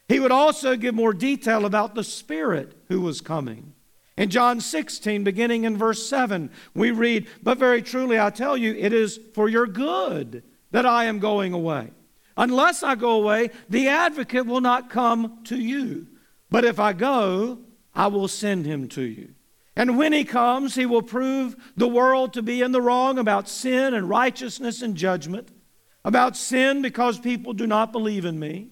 He 0.08 0.20
would 0.20 0.32
also 0.32 0.76
give 0.76 0.94
more 0.94 1.12
detail 1.12 1.64
about 1.64 1.94
the 1.94 2.04
Spirit 2.04 2.76
who 2.88 3.00
was 3.00 3.20
coming. 3.20 3.72
In 4.16 4.30
John 4.30 4.60
16, 4.60 5.24
beginning 5.24 5.64
in 5.64 5.76
verse 5.76 6.08
7, 6.08 6.50
we 6.74 6.90
read, 6.90 7.26
But 7.42 7.58
very 7.58 7.82
truly 7.82 8.18
I 8.18 8.30
tell 8.30 8.56
you, 8.56 8.74
it 8.74 8.92
is 8.92 9.18
for 9.34 9.48
your 9.48 9.66
good 9.66 10.42
that 10.70 10.86
I 10.86 11.04
am 11.04 11.18
going 11.18 11.52
away. 11.52 11.90
Unless 12.36 12.82
I 12.82 12.94
go 12.94 13.12
away, 13.12 13.50
the 13.68 13.88
advocate 13.88 14.46
will 14.46 14.60
not 14.60 14.90
come 14.90 15.40
to 15.44 15.56
you. 15.56 16.06
But 16.50 16.64
if 16.64 16.78
I 16.78 16.92
go, 16.92 17.58
I 17.94 18.06
will 18.08 18.28
send 18.28 18.66
him 18.66 18.88
to 18.90 19.02
you. 19.02 19.34
And 19.74 19.98
when 19.98 20.12
he 20.12 20.24
comes, 20.24 20.74
he 20.74 20.86
will 20.86 21.02
prove 21.02 21.54
the 21.76 21.88
world 21.88 22.32
to 22.32 22.42
be 22.42 22.62
in 22.62 22.72
the 22.72 22.80
wrong 22.80 23.18
about 23.18 23.48
sin 23.48 23.92
and 23.92 24.08
righteousness 24.08 24.80
and 24.80 24.94
judgment, 24.94 25.50
about 26.04 26.36
sin 26.36 26.80
because 26.80 27.18
people 27.18 27.52
do 27.52 27.66
not 27.66 27.92
believe 27.92 28.24
in 28.24 28.38
me, 28.38 28.70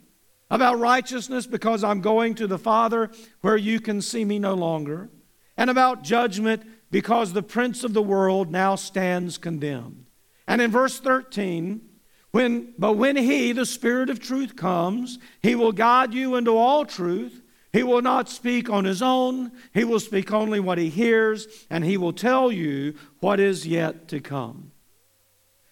about 0.51 0.79
righteousness 0.79 1.47
because 1.47 1.85
I'm 1.85 2.01
going 2.01 2.35
to 2.37 2.47
the 2.47 2.59
Father 2.59 3.11
where 3.43 3.57
you 3.57 3.81
can 3.81 4.01
see 4.01 4.25
me 4.25 4.39
no 4.39 4.55
longer, 4.55 5.11
and 5.57 5.69
about 5.69 6.03
judgment 6.03 6.63
because 6.91 7.33
the 7.33 7.43
prince 7.43 7.85
of 7.85 7.93
the 7.93 8.03
world 8.03 8.51
now 8.51 8.77
stands 8.77 9.37
condemned. 9.37 10.07
And 10.47 10.63
in 10.63 10.71
verse 10.71 11.01
13, 11.01 11.83
when, 12.31 12.75
but 12.79 12.95
when 12.95 13.17
he, 13.17 13.53
the 13.53 13.67
Spirit 13.67 14.11
of 14.11 14.21
truth, 14.21 14.57
comes, 14.57 15.19
he 15.43 15.55
will 15.55 15.73
guide 15.73 16.15
you 16.15 16.35
into 16.37 16.57
all 16.57 16.85
truth. 16.85 17.43
He 17.75 17.83
will 17.83 18.03
not 18.03 18.29
speak 18.29 18.71
on 18.71 18.85
his 18.85 19.03
own. 19.03 19.51
He 19.73 19.83
will 19.83 19.99
speak 19.99 20.33
only 20.33 20.61
what 20.61 20.79
he 20.79 20.91
hears, 20.91 21.49
and 21.69 21.85
he 21.85 21.97
will 21.97 22.13
tell 22.13 22.53
you 22.53 22.95
what 23.19 23.41
is 23.41 23.67
yet 23.67 24.07
to 24.09 24.21
come. 24.21 24.71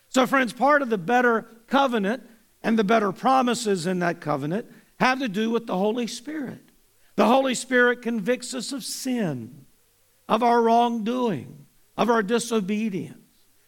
So, 0.08 0.26
friends, 0.26 0.52
part 0.52 0.82
of 0.82 0.90
the 0.90 0.98
better 0.98 1.46
covenant 1.68 2.28
and 2.60 2.76
the 2.76 2.82
better 2.82 3.12
promises 3.12 3.86
in 3.86 4.00
that 4.00 4.20
covenant 4.20 4.66
have 4.98 5.20
to 5.20 5.28
do 5.28 5.48
with 5.50 5.68
the 5.68 5.78
Holy 5.78 6.08
Spirit. 6.08 6.70
The 7.14 7.26
Holy 7.26 7.54
Spirit 7.54 8.02
convicts 8.02 8.52
us 8.52 8.72
of 8.72 8.82
sin, 8.82 9.66
of 10.28 10.42
our 10.42 10.60
wrongdoing, 10.60 11.66
of 11.96 12.10
our 12.10 12.24
disobedience. 12.24 13.16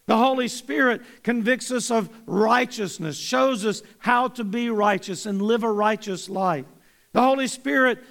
The 0.07 0.16
Holy 0.16 0.49
Spirit 0.49 1.03
convicts 1.23 1.70
us 1.70 1.88
of 1.88 2.11
righteousness, 2.27 3.16
shows 3.16 3.64
us 3.64 3.85
how 3.99 4.27
to 4.27 4.42
be 4.42 4.70
righteous 4.70 5.25
and 5.25 5.40
live 5.40 5.62
a 5.62 5.70
righteous 5.70 6.29
life. 6.29 6.66
The 7.14 7.23
Holy 7.23 7.47
Spirit 7.47 8.03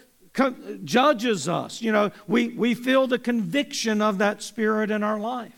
judges 0.83 1.47
us. 1.47 1.81
You 1.81 1.91
know, 1.91 2.11
we, 2.27 2.49
we 2.49 2.73
feel 2.73 3.07
the 3.07 3.19
conviction 3.19 4.01
of 4.01 4.17
that 4.17 4.41
Spirit 4.41 4.91
in 4.91 5.03
our 5.03 5.19
life. 5.19 5.53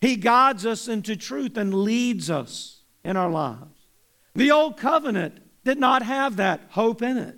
He 0.00 0.16
guides 0.16 0.66
us 0.66 0.88
into 0.88 1.16
truth 1.16 1.56
and 1.56 1.74
leads 1.74 2.30
us 2.30 2.82
in 3.04 3.16
our 3.16 3.30
lives. 3.30 3.88
The 4.34 4.50
Old 4.50 4.76
Covenant 4.76 5.40
did 5.64 5.78
not 5.78 6.02
have 6.02 6.36
that 6.36 6.62
hope 6.70 7.02
in 7.02 7.16
it. 7.16 7.36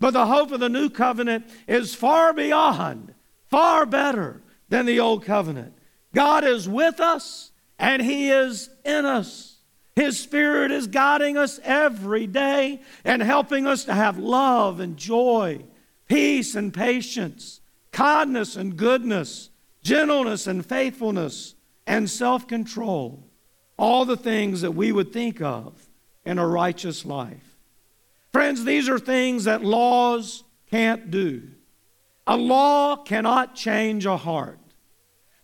But 0.00 0.12
the 0.12 0.26
hope 0.26 0.52
of 0.52 0.60
the 0.60 0.68
New 0.68 0.90
Covenant 0.90 1.46
is 1.66 1.94
far 1.94 2.32
beyond, 2.32 3.14
far 3.48 3.84
better 3.84 4.42
than 4.68 4.86
the 4.86 5.00
Old 5.00 5.24
Covenant. 5.24 5.74
God 6.14 6.44
is 6.44 6.68
with 6.68 7.00
us 7.00 7.50
and 7.78 8.00
He 8.02 8.30
is 8.30 8.70
in 8.84 9.04
us. 9.04 9.56
His 9.96 10.18
Spirit 10.18 10.70
is 10.70 10.86
guiding 10.86 11.36
us 11.36 11.58
every 11.64 12.28
day 12.28 12.80
and 13.04 13.20
helping 13.20 13.66
us 13.66 13.84
to 13.84 13.94
have 13.94 14.18
love 14.18 14.78
and 14.78 14.96
joy 14.96 15.64
peace 16.08 16.54
and 16.54 16.72
patience, 16.72 17.60
kindness 17.92 18.56
and 18.56 18.76
goodness, 18.76 19.50
gentleness 19.82 20.46
and 20.46 20.64
faithfulness, 20.64 21.54
and 21.86 22.08
self 22.10 22.48
control. 22.48 23.24
All 23.78 24.04
the 24.04 24.16
things 24.16 24.62
that 24.62 24.72
we 24.72 24.90
would 24.90 25.12
think 25.12 25.40
of 25.40 25.88
in 26.24 26.38
a 26.38 26.46
righteous 26.46 27.04
life. 27.04 27.56
Friends, 28.32 28.64
these 28.64 28.88
are 28.88 28.98
things 28.98 29.44
that 29.44 29.64
laws 29.64 30.42
can't 30.70 31.10
do. 31.10 31.42
A 32.26 32.36
law 32.36 32.96
cannot 32.96 33.54
change 33.54 34.04
a 34.04 34.16
heart. 34.16 34.58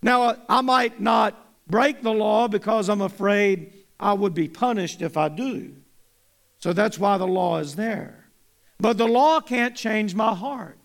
Now, 0.02 0.36
I 0.48 0.60
might 0.60 1.00
not 1.00 1.34
break 1.66 2.02
the 2.02 2.12
law 2.12 2.46
because 2.48 2.90
I'm 2.90 3.00
afraid 3.00 3.72
I 3.98 4.12
would 4.12 4.34
be 4.34 4.48
punished 4.48 5.00
if 5.00 5.16
I 5.16 5.30
do. 5.30 5.76
So 6.58 6.72
that's 6.72 6.98
why 6.98 7.16
the 7.16 7.26
law 7.26 7.58
is 7.58 7.76
there. 7.76 8.23
But 8.78 8.98
the 8.98 9.06
law 9.06 9.40
can't 9.40 9.76
change 9.76 10.14
my 10.14 10.34
heart. 10.34 10.78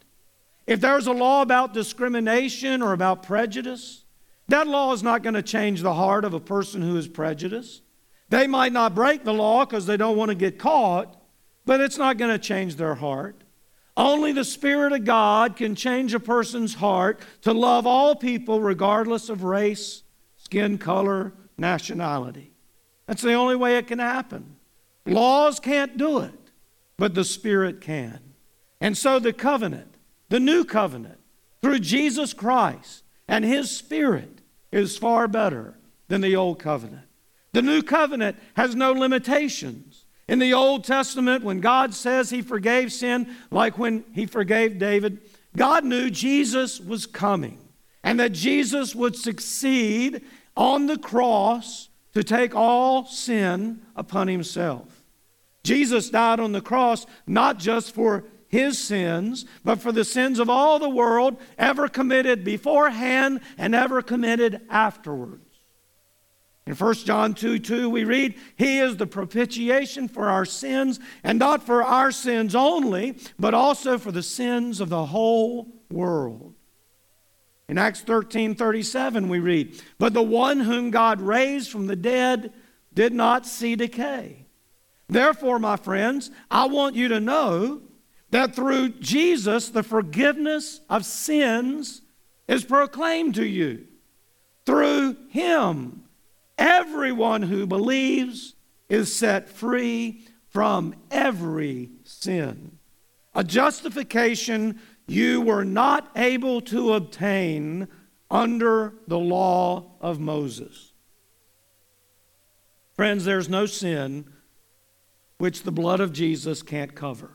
If 0.67 0.81
there's 0.81 1.07
a 1.07 1.11
law 1.11 1.41
about 1.41 1.73
discrimination 1.73 2.81
or 2.81 2.93
about 2.93 3.23
prejudice, 3.23 4.05
that 4.49 4.67
law 4.67 4.93
is 4.93 5.03
not 5.03 5.23
going 5.23 5.33
to 5.33 5.41
change 5.41 5.81
the 5.81 5.93
heart 5.93 6.25
of 6.25 6.33
a 6.33 6.39
person 6.39 6.81
who 6.81 6.97
is 6.97 7.07
prejudiced. 7.07 7.81
They 8.29 8.45
might 8.45 8.73
not 8.73 8.93
break 8.93 9.23
the 9.23 9.33
law 9.33 9.65
because 9.65 9.85
they 9.85 9.97
don't 9.97 10.17
want 10.17 10.29
to 10.29 10.35
get 10.35 10.59
caught, 10.59 11.19
but 11.65 11.81
it's 11.81 11.97
not 11.97 12.17
going 12.17 12.31
to 12.31 12.39
change 12.39 12.75
their 12.75 12.95
heart. 12.95 13.43
Only 13.97 14.31
the 14.31 14.45
Spirit 14.45 14.93
of 14.93 15.05
God 15.05 15.55
can 15.55 15.75
change 15.75 16.13
a 16.13 16.19
person's 16.19 16.75
heart 16.75 17.19
to 17.41 17.51
love 17.51 17.85
all 17.85 18.15
people 18.15 18.61
regardless 18.61 19.29
of 19.29 19.43
race, 19.43 20.03
skin 20.37 20.77
color, 20.77 21.33
nationality. 21.57 22.53
That's 23.07 23.23
the 23.23 23.33
only 23.33 23.55
way 23.55 23.77
it 23.77 23.87
can 23.87 23.99
happen. 23.99 24.55
Laws 25.05 25.59
can't 25.59 25.97
do 25.97 26.19
it 26.19 26.38
but 26.99 27.15
the 27.15 27.23
Spirit 27.23 27.79
can. 27.79 28.19
And 28.81 28.95
so 28.95 29.17
the 29.17 29.33
covenant, 29.33 29.95
the 30.27 30.39
new 30.39 30.65
covenant, 30.65 31.17
through 31.61 31.79
Jesus 31.79 32.33
Christ 32.33 33.03
and 33.27 33.43
His 33.43 33.71
Spirit, 33.71 34.41
is 34.71 34.97
far 34.97 35.27
better 35.27 35.79
than 36.09 36.21
the 36.21 36.35
old 36.35 36.59
covenant. 36.59 37.07
The 37.53 37.61
new 37.61 37.81
covenant 37.81 38.37
has 38.55 38.75
no 38.75 38.91
limitations. 38.91 40.05
In 40.27 40.37
the 40.37 40.53
Old 40.53 40.83
Testament, 40.83 41.43
when 41.43 41.59
God 41.59 41.95
says 41.95 42.29
He 42.29 42.43
forgave 42.43 42.91
sin, 42.91 43.35
like 43.49 43.79
when 43.79 44.03
He 44.13 44.27
forgave 44.27 44.77
David, 44.77 45.21
God 45.57 45.83
knew 45.83 46.11
Jesus 46.11 46.79
was 46.79 47.07
coming 47.07 47.57
and 48.03 48.19
that 48.19 48.33
Jesus 48.33 48.93
would 48.93 49.15
succeed 49.15 50.21
on 50.55 50.85
the 50.85 50.99
cross 50.99 51.89
to 52.13 52.23
take 52.23 52.53
all 52.53 53.05
sin 53.05 53.81
upon 53.95 54.27
Himself. 54.27 54.98
Jesus 55.69 56.09
died 56.09 56.39
on 56.39 56.51
the 56.51 56.61
cross 56.61 57.05
not 57.27 57.59
just 57.59 57.93
for 57.93 58.23
his 58.47 58.79
sins, 58.79 59.45
but 59.63 59.79
for 59.79 59.91
the 59.91 60.03
sins 60.03 60.39
of 60.39 60.49
all 60.49 60.79
the 60.79 60.89
world 60.89 61.37
ever 61.59 61.87
committed 61.87 62.43
beforehand 62.43 63.39
and 63.55 63.75
ever 63.75 64.01
committed 64.01 64.61
afterwards. 64.67 65.43
In 66.65 66.73
1 66.73 66.93
John 66.95 67.35
2 67.35 67.59
2, 67.59 67.87
we 67.87 68.03
read, 68.03 68.33
He 68.55 68.79
is 68.79 68.97
the 68.97 69.05
propitiation 69.05 70.07
for 70.07 70.27
our 70.27 70.43
sins, 70.43 70.99
and 71.23 71.37
not 71.37 71.61
for 71.61 71.83
our 71.83 72.09
sins 72.09 72.55
only, 72.55 73.19
but 73.37 73.53
also 73.53 73.99
for 73.99 74.11
the 74.11 74.23
sins 74.23 74.81
of 74.81 74.89
the 74.89 75.05
whole 75.05 75.67
world. 75.91 76.55
In 77.67 77.77
Acts 77.77 78.01
13 78.01 78.55
37, 78.55 79.29
we 79.29 79.37
read, 79.37 79.79
But 79.99 80.15
the 80.15 80.23
one 80.23 80.61
whom 80.61 80.89
God 80.89 81.21
raised 81.21 81.69
from 81.69 81.85
the 81.85 81.95
dead 81.95 82.53
did 82.91 83.13
not 83.13 83.45
see 83.45 83.75
decay. 83.75 84.47
Therefore, 85.09 85.57
my 85.57 85.75
friends, 85.75 86.29
I 86.51 86.67
want 86.67 86.95
you 86.95 87.07
to 87.07 87.19
know 87.19 87.81
that 88.29 88.55
through 88.55 88.89
Jesus, 88.99 89.69
the 89.69 89.81
forgiveness 89.81 90.81
of 90.87 91.03
sins 91.03 92.03
is 92.47 92.63
proclaimed 92.63 93.35
to 93.35 93.45
you. 93.45 93.87
Through 94.67 95.17
him, 95.29 96.03
everyone 96.59 97.41
who 97.41 97.65
believes 97.65 98.53
is 98.87 99.15
set 99.15 99.49
free 99.49 100.27
from 100.49 100.93
every 101.09 101.89
sin. 102.03 102.77
A 103.33 103.43
justification 103.43 104.79
you 105.07 105.41
were 105.41 105.65
not 105.65 106.11
able 106.15 106.61
to 106.61 106.93
obtain 106.93 107.87
under 108.29 108.93
the 109.07 109.17
law 109.17 109.91
of 110.01 110.19
Moses. 110.19 110.93
Friends, 112.93 113.25
there's 113.25 113.49
no 113.49 113.65
sin 113.65 114.25
which 115.39 115.63
the 115.63 115.71
blood 115.71 115.99
of 115.99 116.13
Jesus 116.13 116.61
can't 116.61 116.93
cover. 116.93 117.31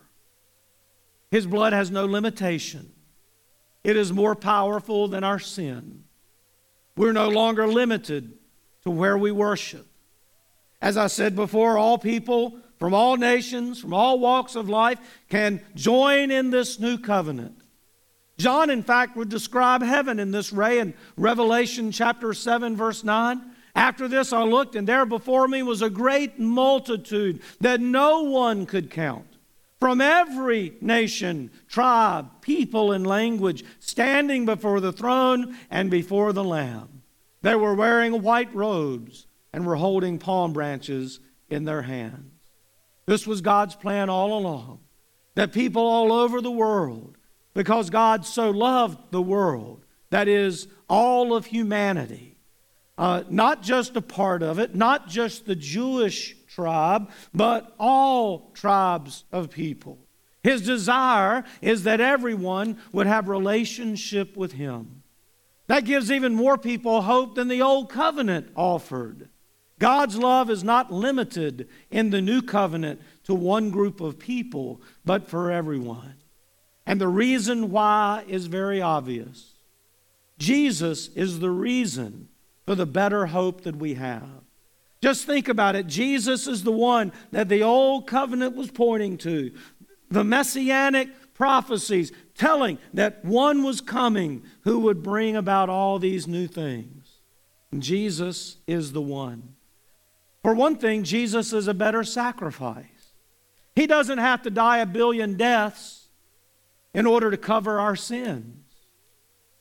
His 1.30 1.46
blood 1.46 1.72
has 1.72 1.90
no 1.90 2.04
limitation. 2.06 2.92
It 3.82 3.96
is 3.96 4.12
more 4.12 4.36
powerful 4.36 5.08
than 5.08 5.24
our 5.24 5.40
sin. 5.40 6.04
We're 6.96 7.12
no 7.12 7.28
longer 7.28 7.66
limited 7.66 8.34
to 8.84 8.90
where 8.90 9.18
we 9.18 9.32
worship. 9.32 9.86
As 10.80 10.96
I 10.96 11.08
said 11.08 11.34
before, 11.34 11.76
all 11.76 11.98
people 11.98 12.58
from 12.78 12.94
all 12.94 13.16
nations, 13.16 13.80
from 13.80 13.94
all 13.94 14.18
walks 14.18 14.54
of 14.54 14.68
life, 14.68 14.98
can 15.28 15.64
join 15.74 16.30
in 16.30 16.50
this 16.50 16.78
new 16.78 16.98
covenant. 16.98 17.56
John, 18.36 18.68
in 18.68 18.82
fact, 18.82 19.16
would 19.16 19.28
describe 19.28 19.82
heaven 19.82 20.18
in 20.18 20.30
this 20.30 20.52
way 20.52 20.80
in 20.80 20.92
Revelation 21.16 21.92
chapter 21.92 22.34
7, 22.34 22.76
verse 22.76 23.04
9. 23.04 23.40
After 23.74 24.06
this, 24.06 24.32
I 24.32 24.42
looked, 24.44 24.76
and 24.76 24.87
there 24.87 25.04
before 25.04 25.48
me 25.48 25.62
was 25.62 25.82
a 25.82 25.90
great 25.90 26.38
multitude 26.38 27.42
that 27.60 27.80
no 27.80 28.22
one 28.22 28.66
could 28.66 28.90
count. 28.90 29.26
From 29.80 30.00
every 30.00 30.76
nation, 30.80 31.50
tribe, 31.68 32.40
people, 32.40 32.92
and 32.92 33.06
language, 33.06 33.64
standing 33.80 34.46
before 34.46 34.80
the 34.80 34.92
throne 34.92 35.56
and 35.70 35.90
before 35.90 36.32
the 36.32 36.44
Lamb. 36.44 37.02
They 37.42 37.56
were 37.56 37.74
wearing 37.74 38.22
white 38.22 38.54
robes 38.54 39.26
and 39.52 39.66
were 39.66 39.76
holding 39.76 40.18
palm 40.18 40.52
branches 40.52 41.20
in 41.50 41.64
their 41.64 41.82
hands. 41.82 42.32
This 43.06 43.26
was 43.26 43.42
God's 43.42 43.74
plan 43.74 44.08
all 44.08 44.38
along 44.38 44.80
that 45.34 45.52
people 45.52 45.82
all 45.82 46.12
over 46.12 46.40
the 46.40 46.50
world, 46.50 47.18
because 47.54 47.90
God 47.90 48.24
so 48.24 48.50
loved 48.50 49.10
the 49.10 49.22
world, 49.22 49.84
that 50.10 50.28
is, 50.28 50.68
all 50.88 51.34
of 51.34 51.46
humanity, 51.46 52.34
uh, 52.96 53.24
not 53.28 53.62
just 53.62 53.96
a 53.96 54.02
part 54.02 54.42
of 54.42 54.59
it, 54.59 54.74
not 54.74 55.09
just 55.09 55.46
the 55.46 55.57
Jewish 55.57 56.37
tribe, 56.48 57.11
but 57.33 57.74
all 57.78 58.50
tribes 58.54 59.24
of 59.33 59.50
people. 59.50 59.98
His 60.42 60.62
desire 60.62 61.44
is 61.62 61.85
that 61.85 62.00
everyone 62.00 62.78
would 62.92 63.07
have 63.07 63.28
relationship 63.28 64.37
with 64.37 64.52
him. 64.52 65.02
That 65.66 65.87
gives 65.87 66.12
even 66.12 66.35
more 66.35 66.59
people 66.59 67.02
hope 67.02 67.35
than 67.35 67.48
the 67.48 67.62
old 67.62 67.88
covenant 67.88 68.50
offered. 68.54 69.30
God's 69.78 70.16
love 70.16 70.50
is 70.50 70.62
not 70.62 70.92
limited 70.92 71.68
in 71.90 72.11
the 72.11 72.20
new 72.20 72.42
covenant 72.42 73.00
to 73.24 73.35
one 73.35 73.70
group 73.70 74.00
of 74.00 74.18
people, 74.18 74.80
but 75.04 75.28
for 75.28 75.50
everyone. 75.50 76.14
And 76.87 77.00
the 77.00 77.09
reason 77.09 77.70
why 77.70 78.24
is 78.28 78.46
very 78.46 78.80
obvious. 78.80 79.54
Jesus 80.38 81.09
is 81.09 81.40
the 81.40 81.50
reason 81.50 82.28
for 82.66 82.74
the 82.74 82.87
better 82.87 83.27
hope 83.27 83.62
that 83.62 83.77
we 83.77 83.94
have. 83.94 84.29
Just 85.03 85.27
think 85.27 85.48
about 85.48 85.77
it. 85.77 85.87
Jesus 85.87 86.46
is 86.46 86.62
the 86.62 86.72
one 86.72 87.12
that 87.31 87.48
the 87.48 87.62
old 87.62 88.07
covenant 88.07 88.57
was 88.57 88.70
pointing 88.70 89.18
to. 89.18 89.53
The 90.11 90.24
messianic 90.24 91.35
prophecies 91.35 92.11
telling 92.35 92.79
that 92.94 93.24
one 93.24 93.62
was 93.62 93.81
coming 93.81 94.44
who 94.62 94.81
would 94.81 95.03
bring 95.03 95.37
about 95.37 95.68
all 95.68 95.98
these 95.98 96.27
new 96.27 96.46
things. 96.46 97.18
Jesus 97.79 98.57
is 98.66 98.92
the 98.92 99.03
one. 99.03 99.55
For 100.42 100.55
one 100.55 100.77
thing, 100.77 101.05
Jesus 101.05 101.53
is 101.53 101.68
a 101.68 101.74
better 101.74 102.05
sacrifice. 102.05 103.12
He 103.74 103.87
doesn't 103.87 104.18
have 104.18 104.42
to 104.42 104.50
die 104.50 104.79
a 104.79 104.87
billion 104.87 105.37
deaths 105.37 106.09
in 106.92 107.07
order 107.07 107.31
to 107.31 107.37
cover 107.37 107.81
our 107.81 107.96
sins. 107.96 108.63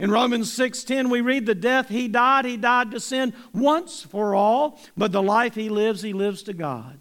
In 0.03 0.11
Romans 0.11 0.51
6:10 0.51 1.09
we 1.09 1.21
read 1.21 1.45
the 1.45 1.55
death 1.55 1.87
he 1.87 2.09
died 2.09 2.43
he 2.43 2.57
died 2.57 2.91
to 2.91 2.99
sin 2.99 3.33
once 3.53 4.01
for 4.01 4.35
all 4.35 4.77
but 4.97 5.13
the 5.13 5.23
life 5.23 5.55
he 5.55 5.69
lives 5.69 6.01
he 6.01 6.11
lives 6.11 6.43
to 6.43 6.53
God. 6.53 6.99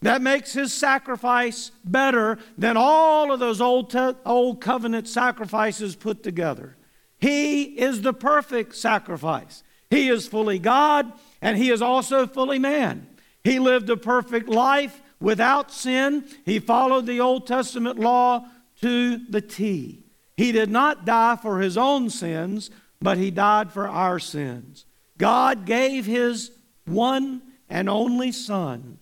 That 0.00 0.22
makes 0.22 0.52
his 0.52 0.74
sacrifice 0.74 1.70
better 1.84 2.40
than 2.58 2.76
all 2.76 3.30
of 3.30 3.38
those 3.38 3.60
old 3.60 3.90
te- 3.90 4.16
old 4.26 4.60
covenant 4.60 5.06
sacrifices 5.06 5.94
put 5.94 6.24
together. 6.24 6.76
He 7.20 7.62
is 7.62 8.02
the 8.02 8.12
perfect 8.12 8.74
sacrifice. 8.74 9.62
He 9.88 10.08
is 10.08 10.26
fully 10.26 10.58
God 10.58 11.12
and 11.40 11.56
he 11.56 11.70
is 11.70 11.80
also 11.80 12.26
fully 12.26 12.58
man. 12.58 13.06
He 13.44 13.60
lived 13.60 13.88
a 13.88 13.96
perfect 13.96 14.48
life 14.48 15.00
without 15.20 15.70
sin. 15.70 16.24
He 16.44 16.58
followed 16.58 17.06
the 17.06 17.20
Old 17.20 17.46
Testament 17.46 18.00
law 18.00 18.48
to 18.80 19.18
the 19.30 19.40
T. 19.40 20.01
He 20.42 20.50
did 20.50 20.72
not 20.72 21.04
die 21.04 21.36
for 21.36 21.60
his 21.60 21.78
own 21.78 22.10
sins, 22.10 22.68
but 23.00 23.16
he 23.16 23.30
died 23.30 23.70
for 23.70 23.86
our 23.86 24.18
sins. 24.18 24.86
God 25.16 25.66
gave 25.66 26.04
his 26.04 26.50
one 26.84 27.42
and 27.70 27.88
only 27.88 28.32
Son 28.32 28.98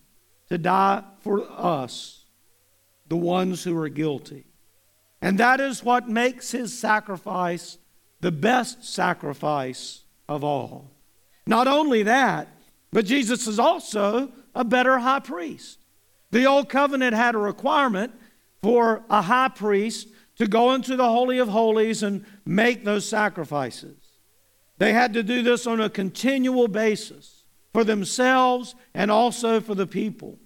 to 0.49 0.59
die 0.59 1.03
for 1.21 1.43
us, 1.49 2.25
the 3.07 3.17
ones 3.17 3.63
who 3.63 3.75
are 3.75 3.89
guilty. 3.89 4.45
And 5.19 5.39
that 5.39 5.59
is 5.59 5.83
what 5.83 6.07
makes 6.07 6.51
his 6.51 6.77
sacrifice 6.77 7.79
the 8.19 8.31
best 8.31 8.85
sacrifice 8.85 10.03
of 10.29 10.43
all. 10.43 10.91
Not 11.47 11.67
only 11.67 12.03
that, 12.03 12.49
but 12.91 13.07
Jesus 13.07 13.47
is 13.47 13.57
also 13.57 14.31
a 14.53 14.63
better 14.63 14.99
high 14.99 15.21
priest. 15.21 15.79
The 16.29 16.45
old 16.45 16.69
covenant 16.69 17.15
had 17.15 17.33
a 17.33 17.39
requirement 17.39 18.13
for 18.61 19.01
a 19.09 19.23
high 19.23 19.47
priest 19.47 20.07
to 20.41 20.47
go 20.47 20.73
into 20.73 20.95
the 20.95 21.07
Holy 21.07 21.37
of 21.37 21.49
Holies 21.49 22.01
and 22.01 22.25
make 22.47 22.83
those 22.83 23.07
sacrifices. 23.07 23.95
They 24.79 24.91
had 24.91 25.13
to 25.13 25.21
do 25.21 25.43
this 25.43 25.67
on 25.67 25.79
a 25.79 25.87
continual 25.87 26.67
basis 26.67 27.43
for 27.73 27.83
themselves 27.83 28.73
and 28.95 29.11
also 29.11 29.61
for 29.61 29.75
the 29.75 29.85
people. 29.85 30.39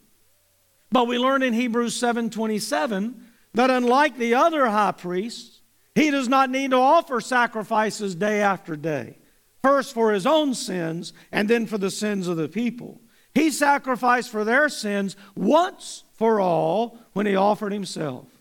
But 0.92 1.08
we 1.08 1.18
learn 1.18 1.42
in 1.42 1.54
Hebrews 1.54 1.96
7:27 1.96 3.24
that 3.54 3.70
unlike 3.70 4.18
the 4.18 4.34
other 4.34 4.68
high 4.68 4.92
priests, 4.92 5.62
he 5.94 6.12
does 6.12 6.28
not 6.28 6.50
need 6.50 6.72
to 6.72 6.78
offer 6.78 7.22
sacrifices 7.22 8.16
day 8.16 8.42
after 8.42 8.76
day, 8.76 9.18
first 9.64 9.94
for 9.94 10.12
his 10.12 10.26
own 10.26 10.54
sins 10.56 11.14
and 11.32 11.50
then 11.50 11.66
for 11.66 11.78
the 11.78 11.90
sins 11.90 12.28
of 12.28 12.36
the 12.36 12.50
people. 12.50 13.00
He 13.34 13.50
sacrificed 13.50 14.30
for 14.30 14.44
their 14.44 14.68
sins 14.68 15.16
once 15.36 16.04
for 16.16 16.42
all 16.42 16.98
when 17.14 17.26
he 17.26 17.38
offered 17.38 17.72
himself. 17.72 18.35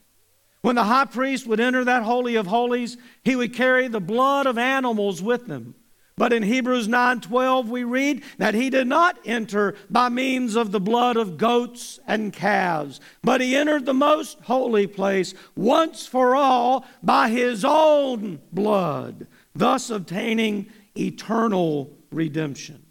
When 0.64 0.77
the 0.77 0.85
high 0.85 1.05
priest 1.05 1.46
would 1.46 1.61
enter 1.61 1.85
that 1.85 2.05
Holy 2.05 2.37
of 2.37 2.46
Holies, 2.46 2.96
he 3.22 3.37
would 3.37 3.53
carry 3.53 3.87
the 3.87 4.00
blood 4.00 4.46
of 4.46 4.57
animals 4.57 5.20
with 5.20 5.46
him. 5.46 5.74
But 6.16 6.33
in 6.33 6.42
Hebrews 6.42 6.88
9:12 6.88 7.68
we 7.68 7.85
read 7.85 8.22
that 8.38 8.55
he 8.55 8.70
did 8.70 8.87
not 8.87 9.18
enter 9.27 9.74
by 9.90 10.09
means 10.09 10.57
of 10.57 10.72
the 10.72 10.81
blood 10.81 11.18
of 11.18 11.37
goats 11.37 12.00
and 12.07 12.33
calves, 12.33 12.98
but 13.22 13.42
he 13.42 13.55
entered 13.55 13.85
the 13.85 13.92
most 13.92 14.38
holy 14.44 14.87
place 14.87 15.35
once 15.55 16.07
for 16.07 16.35
all 16.35 16.87
by 17.03 17.29
his 17.29 17.62
own 17.62 18.40
blood, 18.50 19.27
thus 19.55 19.90
obtaining 19.90 20.70
eternal 20.96 21.94
redemption. 22.11 22.87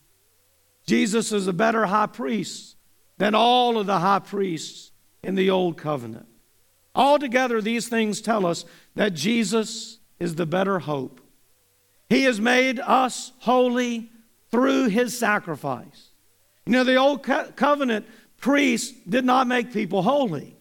Jesus 0.86 1.32
is 1.32 1.48
a 1.48 1.54
better 1.54 1.88
high 1.88 2.06
priest 2.06 2.76
than 3.18 3.34
all 3.34 3.80
of 3.80 3.88
the 3.88 3.98
high 3.98 4.20
priests 4.20 4.92
in 5.24 5.34
the 5.34 5.50
old 5.50 5.76
covenant. 5.76 6.28
Altogether, 6.96 7.62
these 7.62 7.88
things 7.88 8.22
tell 8.22 8.46
us 8.46 8.66
that 8.96 9.14
Jesus 9.14 10.00
is 10.20 10.36
the 10.36 10.46
better 10.46 10.80
hope. 10.80 11.22
He 12.10 12.24
has 12.24 12.40
made 12.40 12.80
us 12.80 13.32
holy 13.40 14.12
through 14.52 14.90
his 14.90 15.18
sacrifice. 15.18 16.10
You 16.66 16.74
know, 16.74 16.84
the 16.84 16.96
old 16.96 17.24
co- 17.24 17.52
covenant 17.56 18.06
priests 18.38 18.96
did 19.10 19.26
not 19.26 19.48
make 19.48 19.74
people 19.74 20.04
holy, 20.04 20.56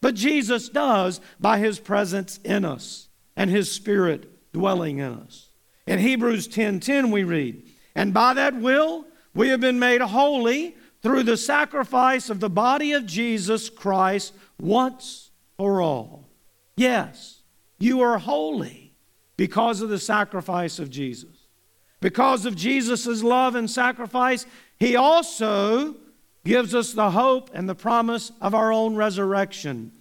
but 0.00 0.14
Jesus 0.14 0.68
does 0.68 1.20
by 1.38 1.58
his 1.58 1.78
presence 1.78 2.38
in 2.38 2.64
us 2.64 3.08
and 3.36 3.48
his 3.48 3.70
spirit 3.70 4.52
dwelling 4.52 4.98
in 4.98 5.12
us. 5.12 5.50
In 5.86 6.00
Hebrews 6.00 6.48
10:10 6.48 6.80
10, 6.80 6.80
10, 6.80 7.10
we 7.12 7.22
read, 7.22 7.62
"And 7.94 8.12
by 8.12 8.34
that 8.34 8.56
will 8.56 9.06
we 9.34 9.48
have 9.48 9.60
been 9.60 9.78
made 9.78 10.00
holy 10.00 10.76
through 11.00 11.22
the 11.22 11.36
sacrifice 11.36 12.28
of 12.28 12.40
the 12.40 12.50
body 12.50 12.92
of 12.92 13.06
Jesus 13.06 13.70
Christ 13.70 14.34
once 14.58 15.27
for 15.58 15.82
all. 15.82 16.24
Yes, 16.76 17.42
you 17.78 18.00
are 18.00 18.16
holy 18.16 18.94
because 19.36 19.82
of 19.82 19.90
the 19.90 19.98
sacrifice 19.98 20.78
of 20.78 20.88
Jesus. 20.88 21.36
Because 22.00 22.46
of 22.46 22.56
Jesus' 22.56 23.22
love 23.22 23.54
and 23.54 23.70
sacrifice, 23.70 24.46
He 24.78 24.96
also 24.96 25.96
gives 26.44 26.74
us 26.74 26.94
the 26.94 27.10
hope 27.10 27.50
and 27.52 27.68
the 27.68 27.74
promise 27.74 28.32
of 28.40 28.54
our 28.54 28.72
own 28.72 28.96
resurrection 28.96 29.92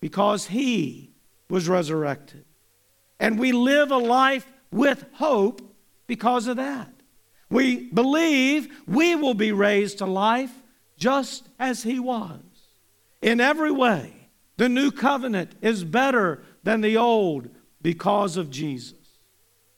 because 0.00 0.48
He 0.48 1.12
was 1.48 1.68
resurrected. 1.68 2.44
And 3.20 3.38
we 3.38 3.52
live 3.52 3.92
a 3.92 3.98
life 3.98 4.50
with 4.72 5.04
hope 5.12 5.62
because 6.06 6.46
of 6.48 6.56
that. 6.56 6.90
We 7.50 7.88
believe 7.90 8.82
we 8.86 9.14
will 9.14 9.34
be 9.34 9.52
raised 9.52 9.98
to 9.98 10.06
life 10.06 10.52
just 10.96 11.48
as 11.58 11.82
he 11.82 12.00
was. 12.00 12.40
In 13.22 13.40
every 13.40 13.70
way, 13.70 14.23
the 14.56 14.68
new 14.68 14.90
covenant 14.90 15.52
is 15.60 15.84
better 15.84 16.42
than 16.62 16.80
the 16.80 16.96
old 16.96 17.48
because 17.82 18.36
of 18.36 18.50
Jesus. 18.50 18.94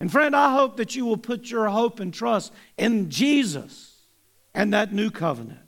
And 0.00 0.12
friend, 0.12 0.36
I 0.36 0.52
hope 0.52 0.76
that 0.76 0.94
you 0.94 1.06
will 1.06 1.16
put 1.16 1.50
your 1.50 1.68
hope 1.68 2.00
and 2.00 2.12
trust 2.12 2.52
in 2.76 3.10
Jesus 3.10 4.02
and 4.54 4.72
that 4.72 4.92
new 4.92 5.10
covenant. 5.10 5.60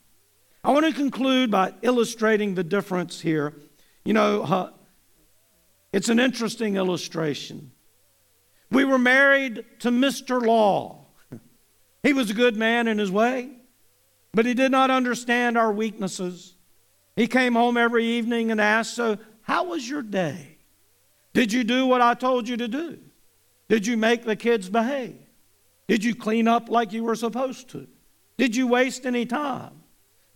I 0.63 0.73
want 0.73 0.87
to 0.87 0.93
conclude 0.93 1.51
by 1.51 1.73
illustrating 1.83 2.55
the 2.55 2.65
difference 2.65 3.21
here. 3.21 3.55
You 4.05 4.13
know, 4.13 4.43
uh, 4.43 4.71
it's 5.93 6.09
an 6.11 6.21
interesting 6.21 6.77
illustration. 6.77 7.71
We 8.71 8.85
were 8.85 8.99
married 8.99 9.65
to 9.81 9.91
Mr. 9.91 10.45
Law. 10.45 11.07
He 12.03 12.13
was 12.13 12.31
a 12.31 12.35
good 12.35 12.57
man 12.57 12.87
in 12.87 12.99
his 12.99 13.11
way, 13.11 13.51
but 14.33 14.45
he 14.45 14.55
did 14.55 14.71
not 14.71 14.91
understand 14.91 15.57
our 15.57 15.73
weaknesses. 15.73 16.55
He 17.19 17.27
came 17.27 17.57
home 17.57 17.77
every 17.77 18.05
evening 18.05 18.53
and 18.53 18.61
asked, 18.61 18.95
So, 18.95 19.19
how 19.43 19.65
was 19.65 19.89
your 19.89 20.03
day? 20.03 20.59
Did 21.35 21.53
you 21.53 21.65
do 21.65 21.85
what 21.85 22.01
I 22.01 22.15
told 22.15 22.49
you 22.49 22.57
to 22.59 22.69
do? 22.69 22.97
Did 23.69 23.89
you 23.89 23.97
make 23.97 24.25
the 24.25 24.37
kids 24.37 24.69
behave? 24.69 25.17
Did 25.89 26.05
you 26.05 26.15
clean 26.15 26.47
up 26.47 26.69
like 26.69 26.93
you 26.93 27.03
were 27.03 27.17
supposed 27.17 27.71
to? 27.71 27.89
Did 28.37 28.55
you 28.55 28.69
waste 28.69 29.05
any 29.05 29.27
time? 29.27 29.73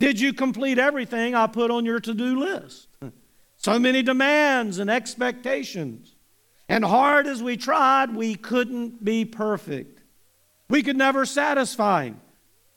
Did 0.00 0.18
you 0.18 0.32
complete 0.32 0.76
everything 0.76 1.36
I 1.36 1.46
put 1.46 1.70
on 1.70 1.84
your 1.84 2.00
to 2.00 2.14
do 2.14 2.38
list? 2.40 2.88
So 3.56 3.78
many 3.78 4.02
demands 4.02 4.80
and 4.80 4.90
expectations. 4.90 6.16
And 6.68 6.84
hard 6.84 7.28
as 7.28 7.40
we 7.40 7.56
tried, 7.56 8.12
we 8.12 8.34
couldn't 8.34 9.04
be 9.04 9.24
perfect. 9.24 10.00
We 10.68 10.82
could 10.82 10.96
never 10.96 11.24
satisfy 11.24 12.06
him. 12.06 12.20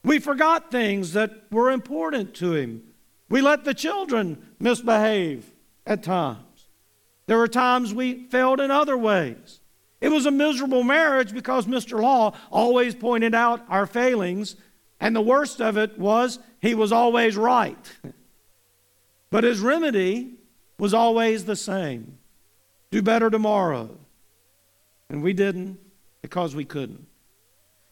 We 0.03 0.19
forgot 0.19 0.69
things 0.69 1.13
that 1.13 1.51
were 1.51 1.71
important 1.71 2.35
to 2.35 2.53
him. 2.53 2.83
We 3.29 3.41
let 3.41 3.63
the 3.63 3.73
children 3.73 4.55
misbehave 4.59 5.51
at 5.85 6.03
times. 6.03 6.67
There 7.27 7.37
were 7.37 7.47
times 7.47 7.93
we 7.93 8.27
failed 8.27 8.59
in 8.59 8.69
other 8.69 8.97
ways. 8.97 9.59
It 9.99 10.09
was 10.09 10.25
a 10.25 10.31
miserable 10.31 10.83
marriage 10.83 11.33
because 11.33 11.65
Mr. 11.65 12.01
Law 12.01 12.35
always 12.51 12.93
pointed 12.93 13.33
out 13.33 13.65
our 13.69 13.87
failings, 13.87 14.55
and 14.99 15.15
the 15.15 15.21
worst 15.21 15.61
of 15.61 15.77
it 15.77 15.97
was 15.97 16.37
he 16.61 16.75
was 16.75 16.91
always 16.91 17.35
right. 17.35 17.91
but 19.31 19.43
his 19.43 19.59
remedy 19.59 20.35
was 20.77 20.93
always 20.93 21.45
the 21.45 21.55
same 21.55 22.19
do 22.91 23.01
better 23.01 23.29
tomorrow. 23.29 23.97
And 25.09 25.21
we 25.21 25.33
didn't 25.33 25.79
because 26.21 26.55
we 26.55 26.63
couldn't. 26.63 27.05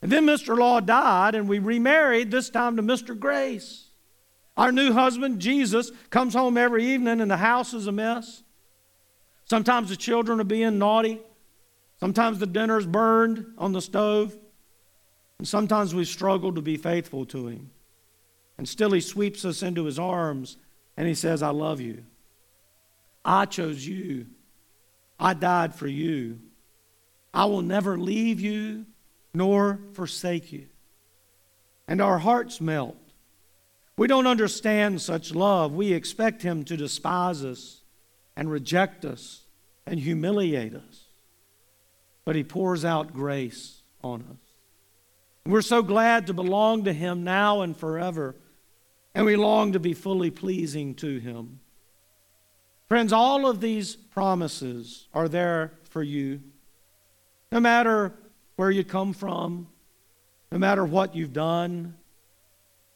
And 0.02 0.10
then 0.10 0.26
Mr. 0.26 0.58
Law 0.58 0.80
died, 0.80 1.36
and 1.36 1.50
we 1.50 1.60
remarried, 1.60 2.32
this 2.32 2.50
time 2.50 2.78
to 2.78 2.82
Mr. 2.82 3.18
Grace. 3.18 3.83
Our 4.56 4.72
new 4.72 4.94
husband, 4.94 5.40
Jesus, 5.40 5.92
comes 6.10 6.34
home 6.34 6.58
every 6.58 6.86
evening, 6.86 7.22
and 7.22 7.32
the 7.32 7.38
house 7.38 7.74
is 7.74 7.88
a 7.88 7.92
mess. 7.92 8.44
Sometimes 9.46 9.90
the 9.90 9.96
children 9.96 10.40
are 10.40 10.46
being 10.46 10.78
naughty. 10.78 11.20
Sometimes 12.00 12.40
the 12.40 12.46
dinner's 12.46 12.86
burned 12.86 13.54
on 13.58 13.72
the 13.72 13.82
stove. 13.82 14.36
And 15.40 15.48
sometimes 15.48 15.96
we 15.96 16.06
struggle 16.06 16.54
to 16.54 16.62
be 16.62 16.78
faithful 16.78 17.26
to 17.28 17.48
him. 17.48 17.72
And 18.58 18.70
still, 18.70 18.92
he 18.92 19.02
sweeps 19.02 19.44
us 19.46 19.64
into 19.64 19.86
his 19.86 19.98
arms 19.98 20.58
and 20.96 21.08
he 21.08 21.16
says, 21.16 21.42
I 21.42 21.50
love 21.50 21.82
you. 21.82 22.04
I 23.26 23.46
chose 23.46 23.86
you. 23.86 24.28
I 25.20 25.34
died 25.34 25.74
for 25.74 25.88
you. 25.88 26.40
I 27.34 27.46
will 27.46 27.62
never 27.62 27.98
leave 27.98 28.40
you 28.40 28.86
nor 29.34 29.80
forsake 29.94 30.52
you. 30.52 30.68
And 31.88 32.02
our 32.02 32.20
hearts 32.20 32.62
melt. 32.62 32.96
We 33.96 34.08
don't 34.08 34.28
understand 34.28 35.02
such 35.02 35.36
love. 35.36 35.74
We 35.74 35.94
expect 35.94 36.42
Him 36.42 36.64
to 36.66 36.78
despise 36.78 37.44
us 37.44 37.82
and 38.36 38.50
reject 38.50 39.06
us 39.06 39.44
and 39.86 40.00
humiliate 40.00 40.74
us. 40.74 41.06
But 42.26 42.36
He 42.36 42.44
pours 42.44 42.84
out 42.84 43.14
grace 43.14 43.82
on 44.04 44.22
us. 44.22 44.38
We're 45.46 45.62
so 45.62 45.84
glad 45.84 46.28
to 46.28 46.34
belong 46.34 46.86
to 46.86 46.94
Him 46.94 47.24
now 47.24 47.62
and 47.62 47.76
forever, 47.76 48.36
and 49.14 49.26
we 49.26 49.36
long 49.36 49.74
to 49.74 49.80
be 49.80 49.94
fully 49.94 50.32
pleasing 50.32 50.96
to 50.96 51.20
Him. 51.20 51.60
Friends, 52.88 53.14
all 53.14 53.48
of 53.48 53.60
these 53.60 53.96
promises 53.96 55.08
are 55.14 55.28
there 55.28 55.74
for 55.90 56.02
you. 56.02 56.42
No 57.52 57.60
matter 57.60 58.14
where 58.56 58.72
you 58.72 58.84
come 58.84 59.14
from, 59.14 59.68
no 60.52 60.58
matter 60.58 60.86
what 60.86 61.16
you've 61.16 61.34
done, 61.34 61.96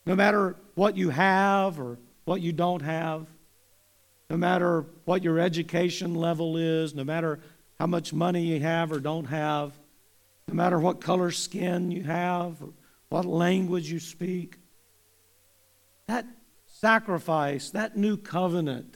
no 0.07 0.15
matter 0.15 0.55
what 0.75 0.95
you 0.95 1.09
have 1.09 1.81
or 1.81 1.99
what 2.23 2.39
you 2.39 2.53
don't 2.53 2.81
have, 2.81 3.27
no 4.29 4.37
matter 4.37 4.85
what 5.03 5.21
your 5.21 5.37
education 5.37 6.15
level 6.15 6.55
is, 6.55 6.95
no 6.95 7.03
matter 7.03 7.41
how 7.77 7.87
much 7.87 8.13
money 8.13 8.41
you 8.41 8.61
have 8.61 8.93
or 8.93 9.01
don't 9.01 9.25
have, 9.25 9.73
no 10.47 10.53
matter 10.53 10.79
what 10.79 11.01
color 11.01 11.29
skin 11.29 11.91
you 11.91 12.03
have 12.03 12.61
or 12.61 12.69
what 13.09 13.25
language 13.25 13.91
you 13.91 13.99
speak, 13.99 14.57
that 16.07 16.25
sacrifice, 16.67 17.71
that 17.71 17.97
new 17.97 18.15
covenant, 18.15 18.95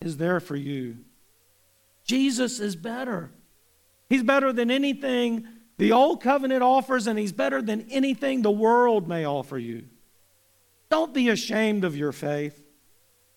is 0.00 0.18
there 0.18 0.38
for 0.38 0.54
you. 0.54 0.98
Jesus 2.04 2.60
is 2.60 2.76
better. 2.76 3.32
He's 4.08 4.22
better 4.22 4.52
than 4.52 4.70
anything 4.70 5.48
the 5.78 5.90
old 5.90 6.22
covenant 6.22 6.62
offers, 6.62 7.08
and 7.08 7.18
He's 7.18 7.32
better 7.32 7.60
than 7.60 7.88
anything 7.90 8.42
the 8.42 8.52
world 8.52 9.08
may 9.08 9.24
offer 9.24 9.58
you. 9.58 9.84
Don't 10.90 11.12
be 11.12 11.28
ashamed 11.28 11.84
of 11.84 11.96
your 11.96 12.12
faith. 12.12 12.64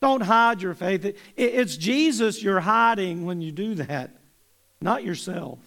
Don't 0.02 0.22
hide 0.22 0.62
your 0.62 0.74
faith. 0.74 1.16
It's 1.36 1.78
Jesus 1.78 2.42
you're 2.42 2.62
hiding 2.62 3.26
when 3.26 3.42
you 3.42 3.52
do 3.52 3.76
that, 3.76 4.16
not 4.80 5.04
yourself. 5.04 5.60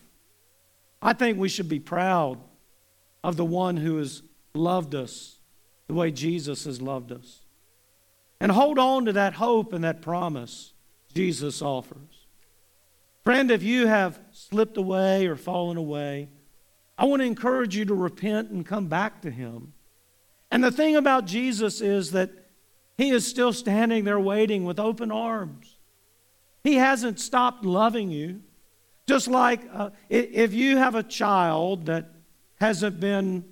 I 1.01 1.13
think 1.13 1.39
we 1.39 1.49
should 1.49 1.69
be 1.69 1.81
proud 1.81 2.39
of 3.23 3.37
the 3.37 3.45
one 3.45 3.77
who 3.77 3.99
has 3.99 4.23
loved 4.55 4.95
us 4.95 5.39
the 5.87 5.95
way 5.95 6.11
Jesus 6.11 6.65
has 6.65 6.81
loved 6.81 7.13
us. 7.13 7.43
And 8.41 8.51
hold 8.51 8.79
on 8.79 9.05
to 9.05 9.13
that 9.13 9.35
hope 9.35 9.73
and 9.73 9.85
that 9.85 10.03
promise. 10.03 10.73
Jesus 11.15 11.63
offers. 11.63 12.27
Friend, 13.23 13.51
if 13.51 13.63
you 13.63 13.87
have 13.87 14.19
slipped 14.33 14.77
away 14.77 15.27
or 15.27 15.37
fallen 15.37 15.77
away, 15.77 16.29
I 16.99 17.05
want 17.05 17.21
to 17.21 17.27
encourage 17.27 17.77
you 17.77 17.85
to 17.85 17.95
repent 17.95 18.51
and 18.51 18.67
come 18.67 18.87
back 18.87 19.23
to 19.23 19.31
Him. 19.31 19.74
And 20.55 20.63
the 20.63 20.71
thing 20.71 20.95
about 20.95 21.25
Jesus 21.25 21.81
is 21.81 22.13
that 22.13 22.31
He 22.97 23.11
is 23.11 23.27
still 23.27 23.53
standing 23.53 24.05
there 24.05 24.21
waiting 24.21 24.65
with 24.65 24.79
open 24.79 25.11
arms. 25.11 25.79
He 26.63 26.77
hasn't 26.77 27.19
stopped 27.19 27.65
loving 27.65 28.13
you. 28.13 28.41
Just 29.09 29.27
like 29.27 29.63
uh, 29.73 29.91
if 30.09 30.55
you 30.55 30.77
have 30.77 30.95
a 30.95 31.03
child 31.03 31.87
that 31.87 32.07
hasn't 32.61 33.01
been 33.01 33.45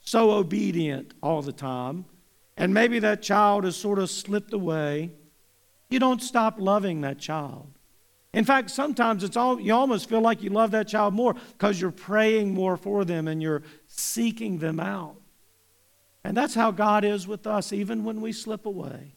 so 0.00 0.32
obedient 0.32 1.14
all 1.22 1.40
the 1.40 1.50
time, 1.50 2.04
and 2.58 2.74
maybe 2.74 2.98
that 2.98 3.22
child 3.22 3.64
has 3.64 3.74
sort 3.74 3.98
of 3.98 4.10
slipped 4.10 4.52
away 4.52 5.12
you 5.88 5.98
don't 5.98 6.22
stop 6.22 6.56
loving 6.58 7.00
that 7.00 7.18
child. 7.18 7.72
In 8.34 8.44
fact, 8.44 8.70
sometimes 8.70 9.24
it's 9.24 9.36
all 9.38 9.58
you 9.58 9.72
almost 9.72 10.10
feel 10.10 10.20
like 10.20 10.42
you 10.42 10.50
love 10.50 10.72
that 10.72 10.88
child 10.88 11.14
more 11.14 11.36
because 11.52 11.80
you're 11.80 11.90
praying 11.90 12.52
more 12.52 12.76
for 12.76 13.06
them 13.06 13.28
and 13.28 13.40
you're 13.40 13.62
seeking 13.86 14.58
them 14.58 14.78
out. 14.78 15.16
And 16.24 16.36
that's 16.36 16.54
how 16.54 16.70
God 16.70 17.04
is 17.04 17.26
with 17.26 17.46
us, 17.46 17.72
even 17.72 18.02
when 18.02 18.20
we 18.20 18.32
slip 18.32 18.64
away. 18.64 19.12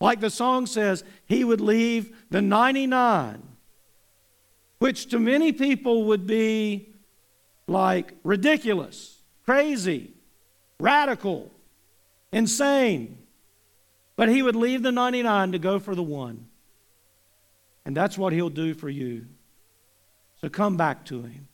Like 0.00 0.20
the 0.20 0.30
song 0.30 0.66
says, 0.66 1.02
He 1.26 1.44
would 1.44 1.60
leave 1.60 2.14
the 2.30 2.42
99, 2.42 3.42
which 4.78 5.06
to 5.06 5.18
many 5.18 5.52
people 5.52 6.04
would 6.04 6.26
be 6.26 6.88
like 7.66 8.12
ridiculous, 8.22 9.18
crazy, 9.44 10.12
radical, 10.78 11.50
insane. 12.32 13.18
But 14.16 14.28
he 14.28 14.42
would 14.42 14.56
leave 14.56 14.82
the 14.82 14.92
99 14.92 15.52
to 15.52 15.58
go 15.58 15.78
for 15.78 15.94
the 15.94 16.02
one. 16.02 16.46
And 17.84 17.96
that's 17.96 18.18
what 18.18 18.32
he'll 18.32 18.50
do 18.50 18.74
for 18.74 18.88
you. 18.88 19.26
So 20.40 20.48
come 20.48 20.76
back 20.76 21.04
to 21.06 21.22
him 21.22 21.48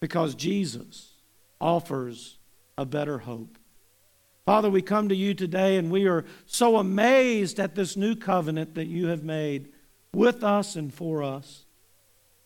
because 0.00 0.34
Jesus 0.34 1.12
offers 1.60 2.38
a 2.78 2.84
better 2.84 3.18
hope. 3.18 3.58
Father, 4.46 4.68
we 4.68 4.82
come 4.82 5.08
to 5.08 5.16
you 5.16 5.32
today 5.32 5.76
and 5.76 5.90
we 5.90 6.06
are 6.06 6.24
so 6.44 6.76
amazed 6.76 7.58
at 7.58 7.74
this 7.74 7.96
new 7.96 8.14
covenant 8.14 8.74
that 8.74 8.86
you 8.86 9.06
have 9.06 9.24
made 9.24 9.68
with 10.12 10.44
us 10.44 10.76
and 10.76 10.92
for 10.92 11.22
us. 11.22 11.64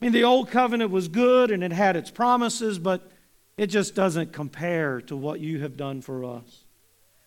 I 0.00 0.04
mean, 0.04 0.12
the 0.12 0.22
old 0.22 0.48
covenant 0.48 0.92
was 0.92 1.08
good 1.08 1.50
and 1.50 1.64
it 1.64 1.72
had 1.72 1.96
its 1.96 2.10
promises, 2.10 2.78
but 2.78 3.10
it 3.56 3.66
just 3.66 3.96
doesn't 3.96 4.32
compare 4.32 5.00
to 5.02 5.16
what 5.16 5.40
you 5.40 5.60
have 5.60 5.76
done 5.76 6.00
for 6.00 6.24
us. 6.24 6.64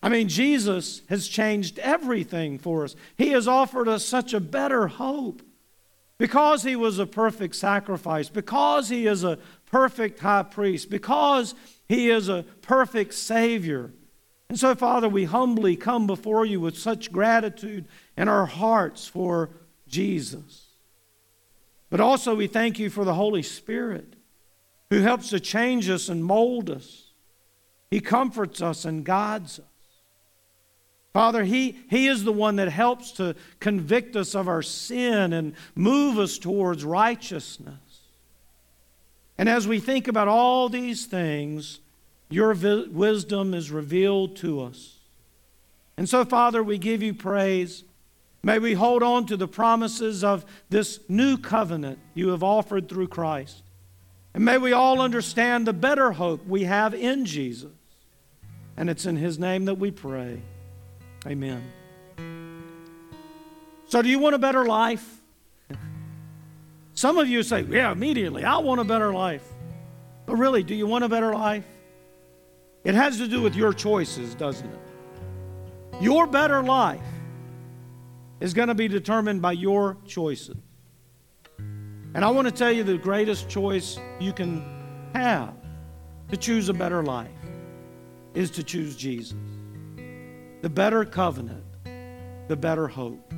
I 0.02 0.08
mean, 0.08 0.30
Jesus 0.30 1.02
has 1.10 1.28
changed 1.28 1.78
everything 1.80 2.58
for 2.58 2.86
us. 2.86 2.96
He 3.18 3.30
has 3.32 3.50
offered 3.50 3.90
us 3.90 4.06
such 4.06 4.34
a 4.34 4.40
better 4.40 4.88
hope. 4.88 5.42
Because 6.18 6.62
he 6.62 6.76
was 6.76 7.00
a 7.00 7.08
perfect 7.08 7.56
sacrifice, 7.56 8.30
because 8.30 8.90
he 8.90 9.08
is 9.08 9.24
a 9.24 9.40
perfect 9.66 10.20
high 10.20 10.44
priest, 10.44 10.92
because 10.92 11.56
he 11.90 12.12
is 12.12 12.30
a 12.30 12.46
perfect 12.62 13.16
Savior. 13.16 13.92
And 14.52 14.60
so, 14.60 14.76
Father, 14.76 15.08
we 15.08 15.24
humbly 15.24 15.78
come 15.78 16.06
before 16.06 16.46
you 16.46 16.60
with 16.60 16.78
such 16.78 17.14
gratitude 17.14 17.86
in 18.18 18.28
our 18.28 18.46
hearts 18.46 19.08
for 19.08 19.52
Jesus. 19.88 20.72
But 21.90 22.02
also, 22.02 22.36
we 22.36 22.48
thank 22.48 22.78
you 22.78 22.90
for 22.90 23.06
the 23.06 23.14
Holy 23.14 23.44
Spirit 23.44 24.14
who 24.90 25.00
helps 25.00 25.30
to 25.30 25.40
change 25.40 25.90
us 25.90 26.10
and 26.10 26.26
mold 26.26 26.70
us. 26.70 27.14
He 27.92 28.02
comforts 28.02 28.62
us 28.62 28.84
and 28.84 29.06
guides 29.06 29.58
us. 29.58 29.66
Father, 31.14 31.46
he, 31.46 31.78
he 31.90 32.08
is 32.08 32.26
the 32.26 32.34
one 32.34 32.58
that 32.58 32.68
helps 32.68 33.14
to 33.14 33.38
convict 33.62 34.18
us 34.18 34.36
of 34.36 34.50
our 34.50 34.62
sin 34.62 35.32
and 35.32 35.54
move 35.76 36.20
us 36.20 36.38
towards 36.38 36.84
righteousness. 36.84 38.02
And 39.38 39.48
as 39.48 39.66
we 39.66 39.80
think 39.80 40.10
about 40.10 40.28
all 40.28 40.68
these 40.68 41.06
things, 41.06 41.80
your 42.32 42.54
vi- 42.54 42.88
wisdom 42.90 43.54
is 43.54 43.70
revealed 43.70 44.36
to 44.38 44.62
us. 44.62 44.98
And 45.98 46.10
so, 46.10 46.26
Father, 46.26 46.64
we 46.64 46.78
give 46.78 47.04
you 47.04 47.14
praise. 47.14 47.84
May 48.42 48.58
we 48.58 48.74
hold 48.74 49.04
on 49.04 49.28
to 49.28 49.38
the 49.38 49.48
promises 49.48 50.24
of 50.24 50.46
this 50.70 51.00
new 51.08 51.38
covenant 51.38 52.00
you 52.16 52.30
have 52.30 52.42
offered 52.42 52.90
through 52.90 53.10
Christ. 53.10 53.62
And 54.34 54.46
may 54.46 54.58
we 54.58 54.72
all 54.72 55.02
understand 55.02 55.68
the 55.68 55.74
better 55.74 56.14
hope 56.14 56.48
we 56.48 56.64
have 56.64 56.94
in 56.94 57.26
Jesus. 57.26 57.72
And 58.78 58.90
it's 58.90 59.06
in 59.06 59.18
his 59.18 59.38
name 59.38 59.66
that 59.66 59.76
we 59.76 59.92
pray. 59.92 60.42
Amen. 61.28 61.62
So, 63.88 64.02
do 64.02 64.10
you 64.10 64.20
want 64.20 64.36
a 64.36 64.40
better 64.40 64.66
life? 64.66 65.22
Some 66.94 67.18
of 67.18 67.28
you 67.28 67.44
say, 67.44 67.62
Yeah, 67.62 67.92
immediately, 67.92 68.44
I 68.44 68.58
want 68.58 68.80
a 68.80 68.86
better 68.86 69.14
life. 69.14 69.48
But 70.26 70.38
really, 70.38 70.64
do 70.64 70.74
you 70.74 70.88
want 70.88 71.04
a 71.04 71.10
better 71.10 71.34
life? 71.34 71.66
It 72.84 72.96
has 72.96 73.18
to 73.18 73.28
do 73.28 73.42
with 73.42 73.56
your 73.56 73.74
choices, 73.74 74.34
doesn't 74.36 74.68
it? 74.68 74.80
Your 76.02 76.26
better 76.26 76.64
life 76.64 77.02
is 78.40 78.54
going 78.54 78.70
to 78.70 78.76
be 78.76 78.88
determined 78.88 79.42
by 79.42 79.52
your 79.52 79.98
choices. 80.06 80.58
And 82.14 82.26
I 82.26 82.30
want 82.32 82.48
to 82.48 82.54
tell 82.54 82.72
you 82.72 82.84
the 82.84 82.98
greatest 82.98 83.48
choice 83.48 84.00
you 84.20 84.34
can 84.34 84.64
have 85.14 85.54
to 86.30 86.38
choose 86.38 86.70
a 86.70 86.74
better 86.74 87.04
life 87.04 87.30
is 88.34 88.50
to 88.52 88.64
choose 88.64 88.96
Jesus. 88.96 89.38
The 90.62 90.70
better 90.70 91.06
covenant, 91.06 91.64
the 92.48 92.56
better 92.56 92.88
hope. 92.88 93.34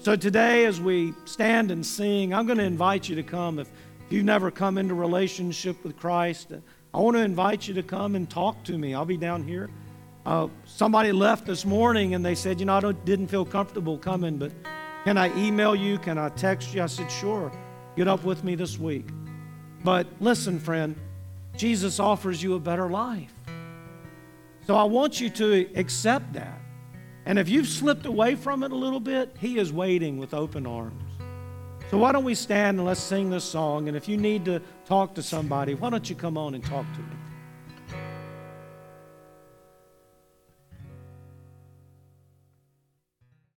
So 0.00 0.16
today, 0.16 0.64
as 0.64 0.80
we 0.80 1.12
stand 1.24 1.70
and 1.70 1.84
sing, 1.84 2.34
I'm 2.34 2.46
going 2.46 2.58
to 2.58 2.64
invite 2.64 3.08
you 3.08 3.16
to 3.16 3.22
come. 3.22 3.58
If 3.58 3.70
you've 4.10 4.24
never 4.24 4.50
come 4.50 4.78
into 4.78 4.94
relationship 4.94 5.82
with 5.82 5.96
Christ, 5.96 6.52
I 6.98 7.00
want 7.00 7.16
to 7.16 7.22
invite 7.22 7.68
you 7.68 7.74
to 7.74 7.82
come 7.84 8.16
and 8.16 8.28
talk 8.28 8.64
to 8.64 8.76
me. 8.76 8.92
I'll 8.92 9.04
be 9.04 9.16
down 9.16 9.44
here. 9.44 9.70
Uh, 10.26 10.48
somebody 10.64 11.12
left 11.12 11.46
this 11.46 11.64
morning 11.64 12.16
and 12.16 12.26
they 12.26 12.34
said, 12.34 12.58
You 12.58 12.66
know, 12.66 12.76
I 12.76 12.90
didn't 12.90 13.28
feel 13.28 13.44
comfortable 13.44 13.96
coming, 13.96 14.36
but 14.36 14.50
can 15.04 15.16
I 15.16 15.32
email 15.38 15.76
you? 15.76 15.98
Can 15.98 16.18
I 16.18 16.30
text 16.30 16.74
you? 16.74 16.82
I 16.82 16.86
said, 16.86 17.08
Sure. 17.08 17.52
Get 17.94 18.08
up 18.08 18.24
with 18.24 18.42
me 18.42 18.56
this 18.56 18.80
week. 18.80 19.06
But 19.84 20.08
listen, 20.18 20.58
friend, 20.58 20.96
Jesus 21.56 22.00
offers 22.00 22.42
you 22.42 22.54
a 22.54 22.58
better 22.58 22.90
life. 22.90 23.32
So 24.66 24.74
I 24.74 24.82
want 24.82 25.20
you 25.20 25.30
to 25.30 25.68
accept 25.76 26.32
that. 26.32 26.60
And 27.26 27.38
if 27.38 27.48
you've 27.48 27.68
slipped 27.68 28.06
away 28.06 28.34
from 28.34 28.64
it 28.64 28.72
a 28.72 28.76
little 28.76 28.98
bit, 28.98 29.36
He 29.38 29.60
is 29.60 29.72
waiting 29.72 30.18
with 30.18 30.34
open 30.34 30.66
arms. 30.66 31.04
So 31.92 31.96
why 31.96 32.10
don't 32.10 32.24
we 32.24 32.34
stand 32.34 32.78
and 32.78 32.86
let's 32.86 33.00
sing 33.00 33.30
this 33.30 33.44
song? 33.44 33.86
And 33.86 33.96
if 33.96 34.08
you 34.08 34.16
need 34.16 34.44
to 34.46 34.60
talk 34.88 35.12
to 35.12 35.22
somebody, 35.22 35.74
why 35.74 35.90
don't 35.90 36.08
you 36.08 36.16
come 36.16 36.38
on 36.38 36.54
and 36.54 36.64
talk 36.64 36.86
to 36.94 37.00
me? 37.00 37.27